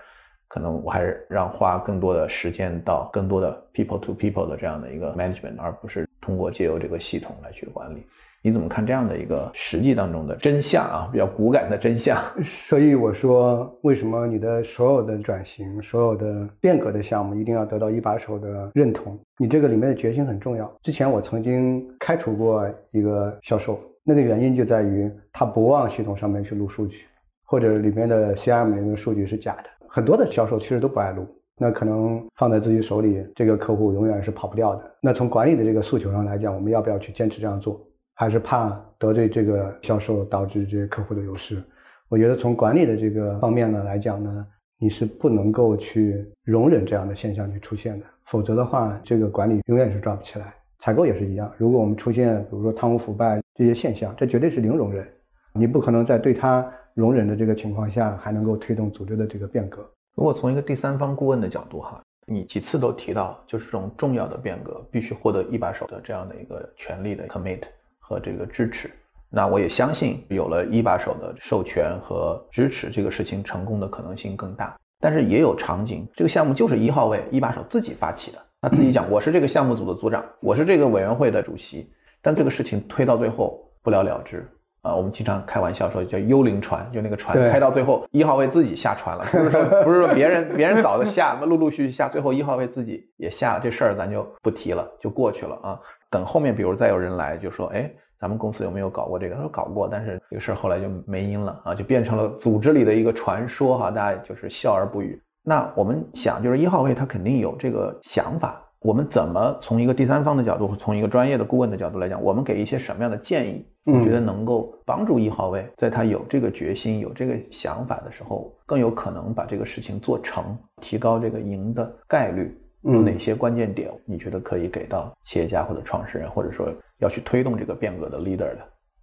[0.50, 8.06] 可能我还是让花更多的时间到更多的 people to people 的这样的一个 management，而不是通过借由这个系统来去管理。
[8.44, 11.10] 你怎么看这样的一个实际当中的真相啊？
[11.12, 12.18] 比较骨感的真相。
[12.46, 19.20] 所以我说，为什么你的所有的转型、所有的变革的项目一定要得到一把手的认同？
[19.38, 20.72] 你这个里面的决心很重要。
[20.84, 27.00] 之前我曾经开除过一个销售，那个原因就在于他不往系统上面去录数据，
[27.44, 29.64] 或者里面的 CRM 里面的数据是假的。
[29.90, 34.92] 很多的销售其实都不爱录，那可能放在自己手里，这个客户永远是跑不掉的。
[35.02, 37.82] 那从管理的这个诉求上来讲，我们要不要去坚持这样做？
[38.18, 41.64] 还是怕得罪这个销售，导致这些客户的流失？
[42.10, 44.46] 我觉得从管理的这个方面呢来讲呢，
[44.78, 50.54] 你是不能够去容忍这样的现象去出现的，否则的话，这个管理永远是抓不起来。
[50.80, 55.08] 采购也是一样，如果我们出现比如说贪污腐败这些现象，这绝对是零容忍，
[55.54, 56.70] 你不可能在对他。
[56.98, 59.88] 容忍的这个情况下，还能够推动组织的这个变革。
[60.16, 67.62] 如果从一个第三方顾问的角度哈，你几次都提到，就是这种重要的变革必须获得一把手的这样的一个权力的 commit
[68.08, 68.90] 和这个支持。
[69.30, 74.74] 那我也相信，有了一把手的授权和支持，这个事情成功的可能性更大。
[75.02, 81.92] 但是也有场景，这个项目就是一号位一把手自己发起的，他自己讲我是这个项目组的组长，我是这个委员会的主席，
[82.22, 84.50] 但这个事情推到最后不了了之。
[84.84, 95.78] 啊，我们经常开玩笑说叫幽灵船，就那个船开到最后，一号位自己下船了，不是说不是说别人别人早就下，那陆陆续续下，最后一号位自己也下了，这事儿咱就不提了，就过去了啊。
[96.10, 99.36] 等后面比如再有人来就说，哎，咱们公司有没有搞过这个？
[99.36, 105.22] 他说搞过，但是这个事儿后来就没音了啊，就变成了组织里的一个传说哈，大家就是笑而不语。
[105.44, 108.62] 那我们想，就是一号位他肯定有这个想法。
[108.80, 113.66] 我们怎么从一个第三方的角度，从一个专业的顾问的角度来讲，我们给一些什么样的建议？
[113.86, 122.56] 我觉得能够帮助一号位，在他有这个决心、有这个想法的时候，更有可能把这个事情做成，提高这个赢的概率。
[122.84, 123.90] 有哪些关键点？
[124.06, 128.60] 你觉得可以给到企业家或者创始人，或者说要去推动这个变革的 leader 的？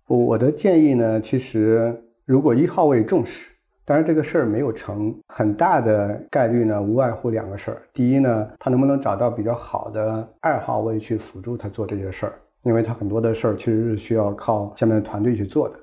[0.07, 1.95] 我的建议呢，其实
[2.25, 3.51] 如果一号位重视。
[3.87, 7.83] 当然，这个事儿没有成，很大的概率呢，无外乎两个事儿。
[7.93, 12.41] 第一呢，他能不能找到比较好的二号位去辅助他做这些事儿？
[12.63, 15.75] 因为他很多的事儿其实是需要靠下面的团队去做的。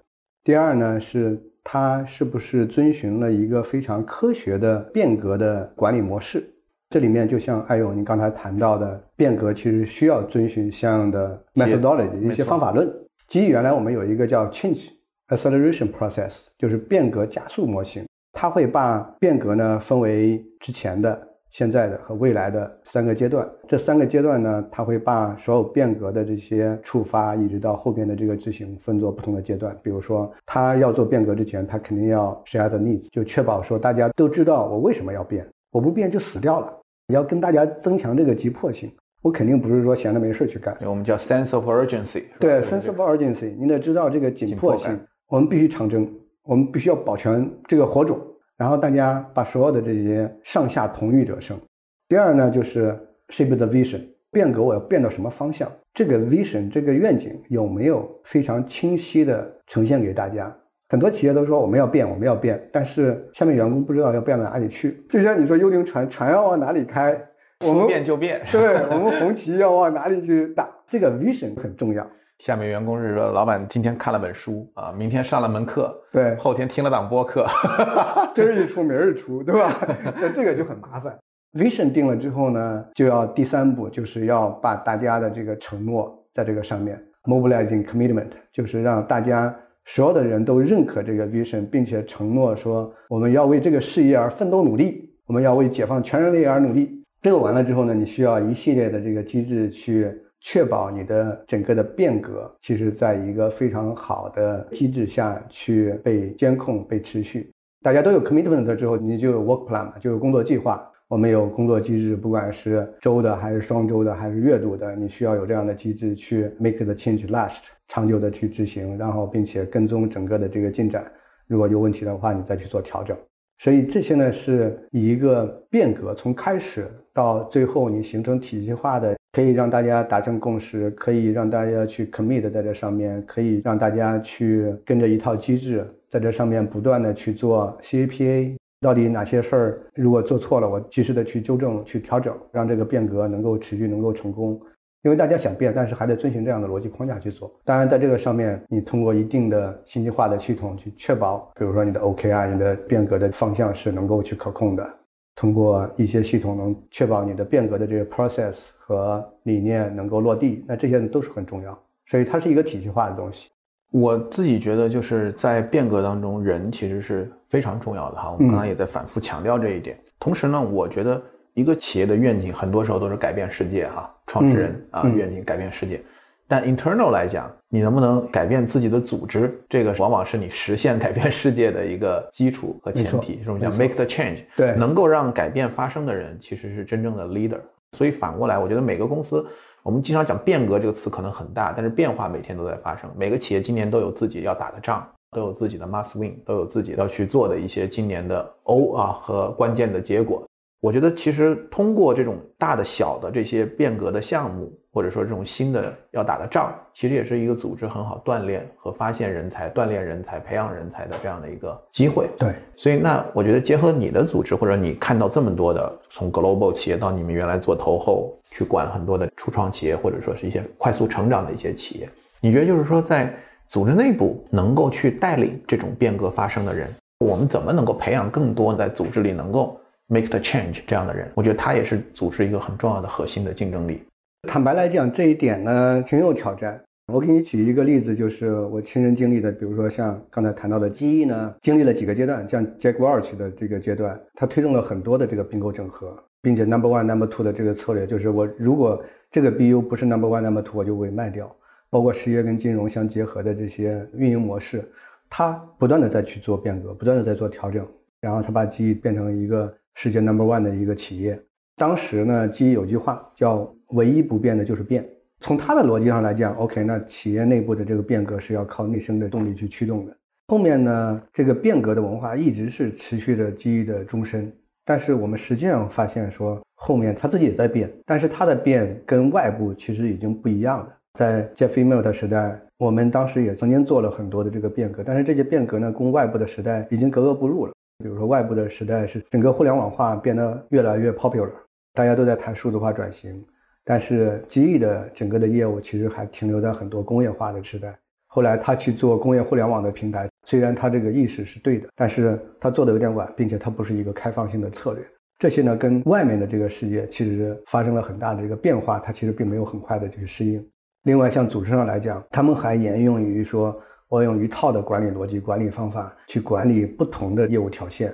[0.43, 6.43] 第二呢是他是不是遵循了一个非常科学的变革的管理模式？
[6.91, 12.85] 这里面就像艾勇您刚才谈到的，变革其实需要遵循相应的 methodology 一些方法论。
[13.29, 14.89] 基于原来我们有一个叫 change
[15.29, 21.17] acceleration process，就是变革加速模型，它会把变革呢分为之前的、
[21.51, 23.49] 现在的和未来的三个阶段。
[23.69, 29.73] 这三个阶段呢，它会把所有变革的这些触发，一直到后边的这个执行，分作不同的阶段。
[29.81, 36.79] 比如说，他要做变革之前，他肯定要 share the needs，就确保说大家都知道我为什么要变，我不变就死掉了。
[37.07, 38.91] 要跟大家增强这个急迫性，
[39.21, 40.75] 我肯定不是说闲着没事去干。
[40.85, 42.23] 我们叫 sense of urgency。
[42.39, 46.09] 对，sense of urgency，你得知道这个紧迫性，我们必须长征，
[46.43, 48.19] 我们必须要保全这个火种，
[48.57, 51.59] 然后大家把所有的这些上下同欲者胜。
[52.07, 52.97] 第二呢，就是
[53.29, 55.71] shape the vision，变革我要变到什么方向？
[55.93, 60.55] 这个 vision 这个愿景有没有非常清晰的呈现给大家？
[60.91, 65.01] 很多企业都说我们要变，我们要变，但是下面员工不知道要变到哪里去。
[65.09, 67.17] 就像你说幽灵船，船要往哪里开，
[67.65, 68.41] 我们变就变。
[68.51, 72.05] 对我们红旗要往哪里去打，这个 vision 很重要。
[72.39, 77.47] 下面员工是说，老板今天看了本书啊，明天上了门课，对，后天听了档播客，
[78.35, 79.73] 今儿一出明儿出，对吧？
[80.19, 81.17] 那这个就很麻烦。
[81.53, 89.55] vision 定了之后呢，就要第三步，就是要把大家的这个承诺在这个上面 mobilizing commitment，就是让大家。
[89.93, 97.03] 所有的人都认可这个 vision，并且承诺说我们要为这个事业而奋斗努力，我们要为解放全人类而努力。
[97.21, 107.51] 这个完了之后呢，你需要一系列的这个机制去确保你的整个的变革，其实在一个非常好的机制下去被监控、被持续。
[107.83, 110.89] 大家都有 commitment 之后，你就有 work plan 嘛，就有工作计划。
[111.11, 121.05] 我们有工作机制，不管是周的还是双周的还是月度的，你需要有这样的机制去 make the change last，长久的去执行，然后并且跟踪整个的这个进展。
[121.47, 123.17] 如果有问题的话，你再去做调整。
[123.59, 138.60] 所以这些呢是以一个变革从开始到最后，你形成体系化的，可以让大家达成共识，可以让大家去 commit 在这上面，可以让大家去跟着一套机制在这上面不断的去做 CAPA。
[138.81, 144.59] 到底哪些事儿如果做错了，我及时的去纠正、去调整，让这个变革能够持续、能够成功。
[145.03, 147.51] 因为大家想变，但是还得遵循这样的逻辑框架去做。
[147.63, 154.87] 当然，在这个上面，你通过一定的信息化的系统去确保，比如说你的 OKR、你的变革的方向是能够去可控的。
[155.35, 161.77] 通过一些系统能确保你的变革的这个 process 和理念能够落地，那这些都是很重要。
[162.07, 163.49] 所以它是一个体系化的东西。
[163.91, 168.31] 我自己觉得，就是在变革当中，人其实是非常重要的哈。
[168.31, 169.99] 我们刚才也在反复强调这一点。
[170.17, 171.21] 同时呢，我觉得
[171.53, 174.09] 一个企业的愿景很多时候都是改变世界哈。
[174.27, 176.01] 创始人啊，愿景改变世界。
[176.47, 183.41] 但 internal 来讲，你能不能改变自己的组织，这个往往是你实现改变世界的一个基础和前提。
[183.43, 184.43] 是我们叫 make the change。
[184.55, 187.59] 对，能够让改变发生的人，其实是真正的 leader。
[187.97, 189.45] 所以反过来，我觉得每个公司。
[189.83, 193.09] 我们经常讲变革这个词可能很大，但是变化每天都在发生。
[193.17, 200.43] 每个企业今年都有自己要打的仗，都有自己的 must win，都有自己要去做的一些今年的 O 啊和关键的结果。
[200.81, 212.29] 我觉得其实通过这种大的小的这些变革的项目，或者说这种新的要打的仗，其实也是一个组织很好锻炼和发现人才、锻炼人才、培养人才的这样的一个机会。
[212.37, 222.09] 对，所以那我觉得结合你的组织，或者你看到这么多的从 global 企业到你们原来做投后去管很多的初创企业，或者说是一些快速成长的一些企业，
[222.41, 223.33] 你觉得就是说在
[223.67, 234.03] 组织内部能够去带领这种变革发生的人，我们怎么能够培养更多在组织里能够？Make the change 这样的人，我觉得他也是组织一个很重要的核心的竞争力。
[234.47, 236.83] 坦白来讲，这一点呢挺有挑战。
[237.13, 251.55] 我给你举一个例子，就是我亲身经历的，比如说像刚才谈到的记忆呢，经历了几个阶段，像 Jack Welch 的这个阶段，他推动了很多的这个并购整合，并且 Number One、Number Two 的这个策略，就是我如果这个 BU 不是 Number One、Number Two，我就会卖掉。
[251.91, 254.83] 包括实业跟金融相结合的这些运营模式，
[255.29, 257.85] 他不断的在去做变革，不断的在做调整，
[258.19, 259.71] 然后他把记忆变成一个。
[259.93, 261.37] 世界 number one 的一个企业，
[261.81, 263.67] 当时呢，基于有句话叫
[263.97, 265.03] “唯一不变的就是变”。
[265.41, 270.15] 从他的逻辑上来讲，OK，那企业内部的这个变革是要靠内生的动力去驱动的。
[270.49, 274.53] 后面呢，这个变革的文化一直是持续的基于的终身。
[274.85, 280.87] 但是我们实际上发现说，后面他自己也在变，但是他的变跟外部其实已经不一样了。
[281.17, 287.73] 在 Jeff Immelt 的时代，我们当时也曾经做了很多的这个变革，但是这些变革呢，跟外部的时代已经格格不入了。
[288.03, 291.49] 比如说，外部的时代是整个互联网化变得越来越 popular，
[291.93, 293.43] 大家都在谈数字化转型，
[293.83, 297.97] 但是机翼的整个的业务其实还停留在很多工业化的时代。
[298.27, 305.05] 后来他去做工业互联网的平台，虽然他这个意识是对的，但是他做的有点晚，并且他不是一个开放性的策略。
[305.37, 310.65] 这些呢，跟外面的这个世界其实发生了很大的一个变化，它其实并没有很快的去适应。
[311.03, 313.75] 另外，像组织上来讲，他们还沿用于说，
[314.07, 318.09] 我用一套的管理逻辑、管理方法去管理不同的业务条线。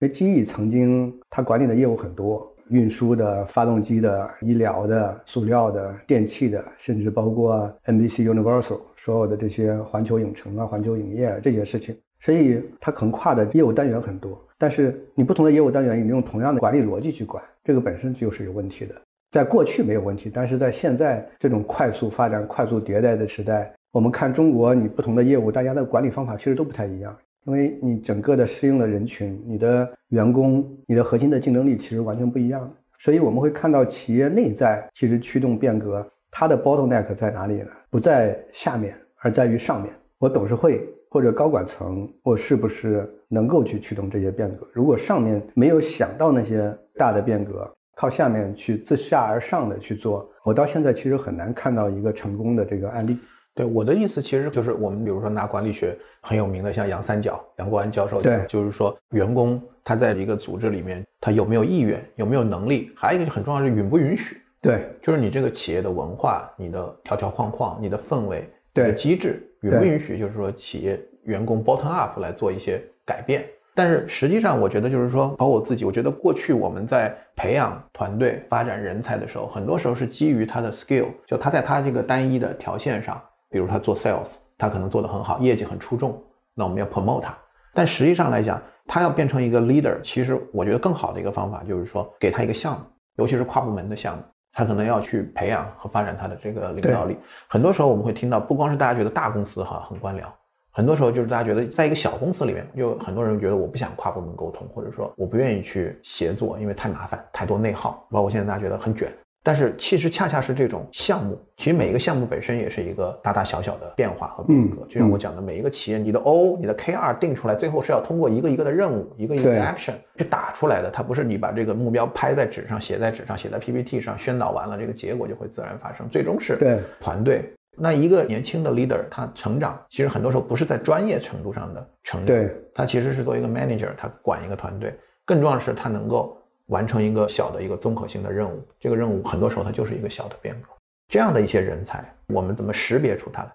[0.00, 14.42] 因为机翼曾经它管理的业务很多，运输的、发动机的、医疗的、塑料的、电器的，甚至包括 NBC Universal 所有的这些环球影城啊、环球影业啊这些事情，所以它横跨的业务单元很多。
[14.58, 18.94] 但是你不同的业务单元，你用同样的管理逻辑去管，这个本身就是有问题的。
[19.32, 32.72] 在过去没有问题，但是在现在这种快速发展、快速迭代的时代，我们看中国，你不同的业务，大家的管理方法其实都不太一样，因为你整个的适应的人群、你的员工、你的核心的竞争力其实完全不一样。
[32.98, 37.68] 所以我们会看到企业内在其实驱动变革，它的 bottleneck 在哪里呢？
[37.90, 39.92] 不在下面，而在于上面。
[40.18, 40.88] 我董事会。
[41.12, 44.66] 或者高管层，我是不是能够去驱动这些变革？
[44.72, 53.18] 如果上面没有想到那些大的变革，靠下面去自下而上的去做，我到现在其实很难看到一个成功的这个案例。
[53.54, 64.40] 对我的意思，其实就是我们比如说拿管理学很有名的，像杨三角、杨国安教授，对，就是说员工他在一个组织里面，他有没有意愿，有没有能力，还有一个就很重要是允不允许。
[64.60, 68.48] 对，就是你这个企业的文化、你的条条框框、你的氛围。
[68.74, 73.44] 对机制允不允许，就是说企业员工 bottom up 来做一些改变。
[73.74, 83.20] 但是实际上，我觉得就是说，包括我自己，我觉得过去我们在培养团队、发展人才的时候，很多时候是基于他的 skill，就他在他这个单一的条线上，
[83.52, 86.20] 比如他做 sales，他可能做得很好，业绩很出众，
[86.54, 87.36] 那我们要 promote 他。
[87.74, 92.84] 但实际上来讲，他要变成一个 leader，其实我觉得更好的一个方法就是说，给他一个项目，
[93.16, 94.22] 尤其是跨部门的项目。
[94.54, 97.16] 他可能要去培养和发展他的这个领导力。
[97.48, 100.24] 很多时候我们会听到，不光是大家觉得大公司哈很官僚，
[100.72, 109.10] 很多时候就是大家觉得在一个小公司里面，就很多人觉得我不想跨部门沟通，或者说我不愿意去协作，因为太麻烦，太多内耗，包括现在大家觉得很卷。
[109.44, 114.86] 但是其实恰恰是这种项目，其实每一个项目本身也是一个大大小小的变化和变革。
[114.88, 120.88] 就像我讲的，每一个企业，你的 O、你的 KR 定出来，最后是要通过一个一个的任务，一个一个的 action 去打出来的。
[120.92, 126.08] 它不是你把这个目标拍在纸上，写在纸上，写在 PPT 上，宣导完了，这个结果就会自然发生。
[126.08, 127.52] 最终是团队。
[127.76, 132.36] 那一个年轻的 leader，他成长其实很多时候不是在专业程度上的成长，
[132.72, 134.94] 他其实是作为一个 manager，他管一个团队。
[135.24, 136.38] 更重要的是，他能够。
[136.72, 140.68] 完成一个小的一个综合性的任务，这个任务很多时候它就是一个小的变革。
[141.08, 143.52] 这样的一些人才，我们怎么识别出他来？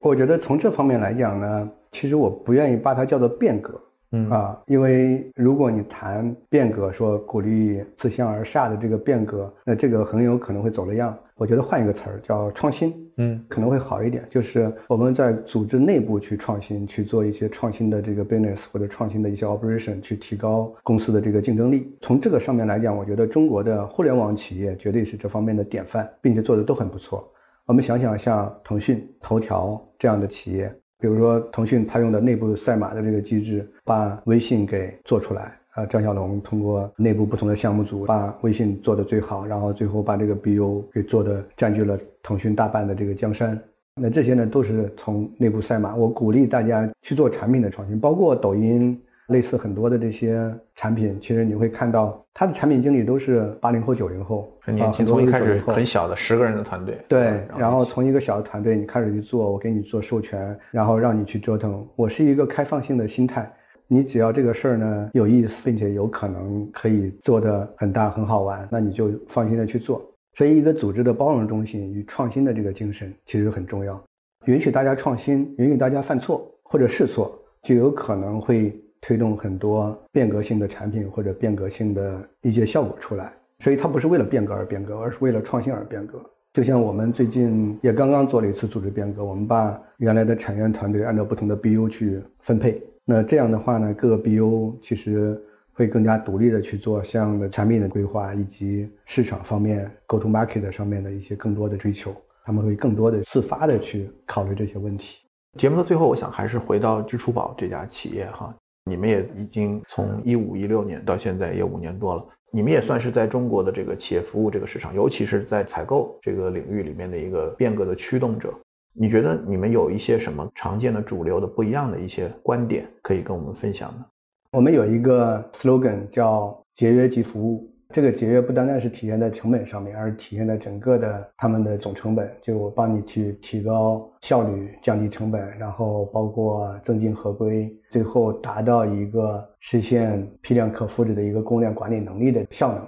[0.00, 3.80] 我觉得从这方面来讲呢，其实我不愿意把它叫做变革。
[4.12, 11.16] 嗯啊，因为如果你谈变革，说鼓励自相而下的这个变革，那这个很有可能会走了样。
[11.36, 14.26] 我觉得换一个词儿叫创新，嗯，可能会好一点。
[14.30, 21.94] 就是我们在组织内部去创新，去做一些创新的这个 business 或者创新的一些 operation，去提高公司的这个竞争力。
[22.00, 27.30] 从这个上面来讲，我觉得中国的互联网企业绝对是这方面的典范，并且做的都很不错。
[27.66, 30.74] 我们想想，像腾讯、头条这样的企业。
[30.98, 35.86] 比如说，腾讯它用的内部赛马的这个机制，把微信给做出来啊。
[35.86, 43.56] 张小龙通过内部不同的项目组，把微信做得最好，然后最后把这个 BU 给做的占据了腾讯大半的这个江山。
[43.94, 45.94] 那这些呢，都是从内部赛马。
[45.94, 49.00] 我鼓励大家去做产品的创新，包括抖音。
[49.30, 61.84] 类似很多的这些产品，其实你会看到，他的产品经理都是八零后、九零后，很年轻，从一开始很小的十个人的团队，对，然后从一个小的团队，你开始去做，我给你做授权，然后让你去折腾。
[61.96, 63.52] 我是一个开放性的心态，
[63.88, 70.04] 你只要这个事儿呢有意思，并且有可能可以做得很大、很好玩，那你就放心的去做。
[70.34, 74.02] 所以，一个组织的包容中心与创新的这个精神其实很重要，
[74.46, 78.78] 允许大家创新，允许大家犯错或者试错，就有可能会。
[79.02, 86.18] 推动很多变革性的产品或者变革性的一些效果出来，所以它不是为了变革而变革，而是为了创新而变革。
[86.52, 92.82] 就像我们最近也刚刚做了一次组织变革，我们把原来的产业团队按照不同的 BU 去分配。
[93.08, 95.40] 那这样的话呢，各个 BU 其实
[95.72, 102.14] 会更加独立的去做相应的产品的规划，以及市场方面 Go to Market 上面的一些更多的追求。
[102.44, 105.18] 他们会更多的自发的去考虑这些问题。
[105.58, 108.54] 节目的最后，我想还是回到支出宝这家企业哈。
[108.84, 118.52] 你们也已经从一五一六年到现在也五年多了，你们也算是在中国的这个企业服务这个市场，尤其是在采购这个领域里面的一个变革的驱动者。
[118.98, 124.04] 你觉得你们有一些什么常见的主流的不一样的一些观点可以跟我们分享呢？
[124.52, 132.30] 我们有一个 slogan 叫“节约即服务”，这个节约不单单是体现在成本上面，而是体现在整个的他们的总成本。
[132.40, 142.80] 就我帮你去提高效率、降低成本，然后包括增进合规，最后达到一个实现批量可复制的一个供应链管理能力的效能。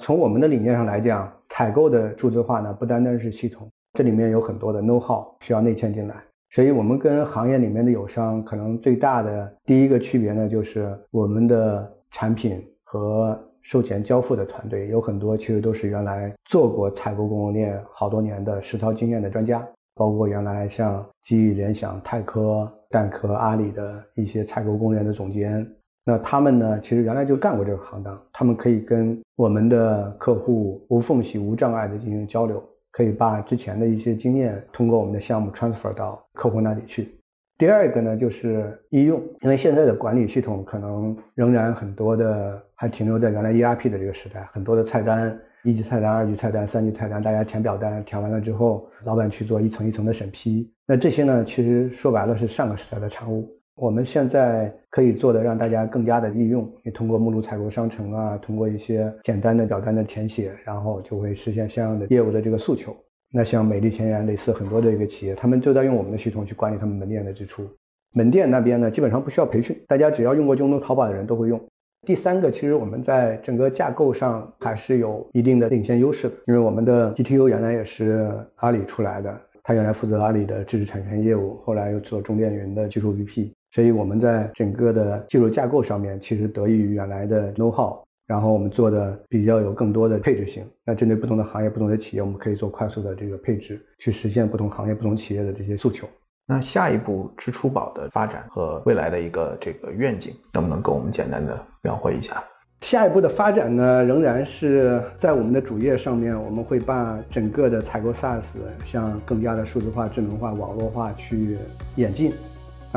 [0.00, 6.14] 从我们的理念上来讲，采购的数字化呢，不单单是系统，这里面有很多的 know how 需要内嵌进来。
[6.50, 13.36] 所以，我们跟行业里面的友商可能最大的第一个区别呢，就是我们的产品和。
[13.68, 19.60] 售前交付的团队有很多，其实都是原来做过采购供应链好多年的实操经验的专家，
[19.96, 25.68] 包括原来像基于联想、泰科、蛋壳、阿里的一些采购供应链的总监。
[26.04, 32.62] 那他们呢，其实原来就干过这个行当，他们可以跟我们的客户无缝隙、无障碍的进行交流，
[32.96, 37.14] 可以把之前的一些经验通过我们的项目 transfer 到客户那里去。
[37.58, 50.72] 第二个呢，就是应用，因为现在的管理系统可能仍然很多的还停留在原来 ERP 的这个时代，很多的菜单，一级菜单、二级菜单、三级菜单，大家填表单，填完了之后，老板去做一层一层的审批。
[50.86, 53.46] 那这些呢，其实说白了是上个时代的产物。
[53.76, 62.96] 我们现在可以做的，让大家更加的利用，你通过目录采购商城啊，通过一些简单的表单的填写，然后就会实现相应的业务的这个诉求。
[63.30, 67.68] 那像美丽田园类似很多的一个企业，他们就在用我们的系统去管理他们门店的支出。
[68.14, 71.60] 门店那边呢，基本上不需要培训，大家只要用过京东、淘宝的人都会用。
[72.06, 87.94] 第三个，其实我们在整个架构上还是有一定的领先优势的，因为我们的 GTU 原来也是阿里出来的，他原来负责阿里的知识产权业务，后来又做中电云的技术 VP，所以我们在整个的技术架构上面其实得益于原来的 know how。
[88.26, 96.08] 然后我们做的比较有更多的配置性，那针对不同的行业、不同的企业，我们可以做快速的这个配置，去实现不同行业、不同企业的这些诉求。
[96.46, 102.42] 那下一步支出宝的发展和未来的一个这个愿景，能不能跟我们简单的描绘一下？
[102.80, 108.40] 下一步的发展呢，仍然是在我们的主页上面，我们会把整个的采购 SaaS
[108.86, 111.58] 向更加的数字化、智能化、网络化去
[111.96, 112.32] 演进，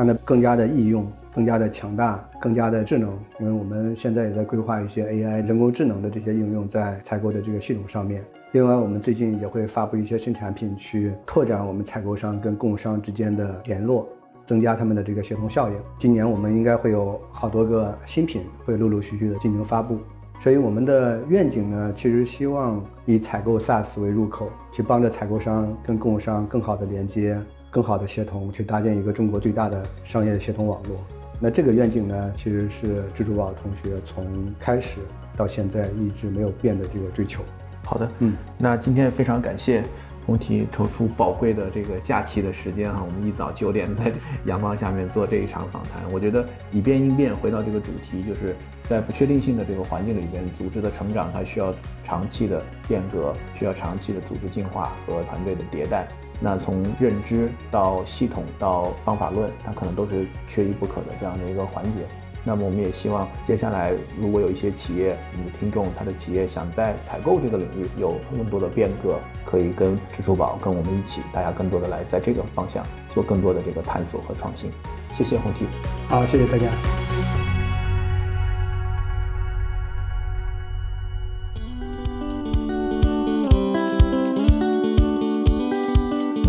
[0.00, 1.06] 让它更加的易用。
[1.32, 8.24] 更加的强大，更加的智能，因为我们现在也在规划一些 AI 人工智能的这些应用在采购的这个系统上面。
[8.50, 14.08] 另外，我们最近也会发布一些新产品，去拓展我们采购商跟供应商之间的联络，
[14.44, 15.76] 增加他们的这个协同效应。
[16.00, 19.98] 今年我们应该会有好多个新品会陆陆续续的进行发布。
[20.42, 27.38] 所以我们的愿景呢，其实希望以采购 SaaS 为入口，去帮着采购商跟供应商更好的连接、
[27.70, 30.96] 更好的协同，去搭建一个中国最大的商业的协同网络。
[31.38, 34.26] 那这个愿景呢，其实是蜘蛛网同学从
[34.58, 34.98] 开始
[35.36, 37.42] 到现在一直没有变的这个追求。
[37.82, 39.82] 好的，嗯，那今天非常感谢
[40.26, 44.12] 红提抽出宝贵的这个假期的时间哈，我们一早九点在
[44.44, 46.02] 阳光下面做这一场访谈。
[46.12, 48.54] 我觉得以变应变，回到这个主题，就是
[48.90, 51.72] 在不确定性的这个环境里边，组织的成长它需要
[52.04, 56.08] 长期的变革，需要长期的组织进化和团队的迭代。
[56.40, 62.04] 那从认知到系统到方法论，它可能都是缺一不可的这样的一个环节。
[62.42, 72.84] 那么我们也希望接下来，如果有一些企业，你的听众他的企业想在采购这个领域有更多的变革，可以跟支付宝跟我们一起，大家更多的来在这个方向
[73.14, 74.68] 做更多的这个探索和创新。
[75.16, 75.64] 谢谢红提，
[76.08, 77.29] 好，谢谢大家。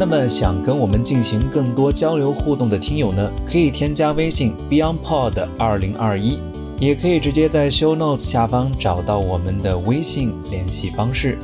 [0.03, 6.39] 那么想跟我们进行更多交流互动的听友呢，可以添加微信 BeyondPod 二零二一，
[6.79, 11.37] 也可以直接在 Show Notes 下方找到我们的微信联系方式。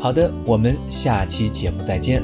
[0.00, 2.22] 好的，我们下期节目再见。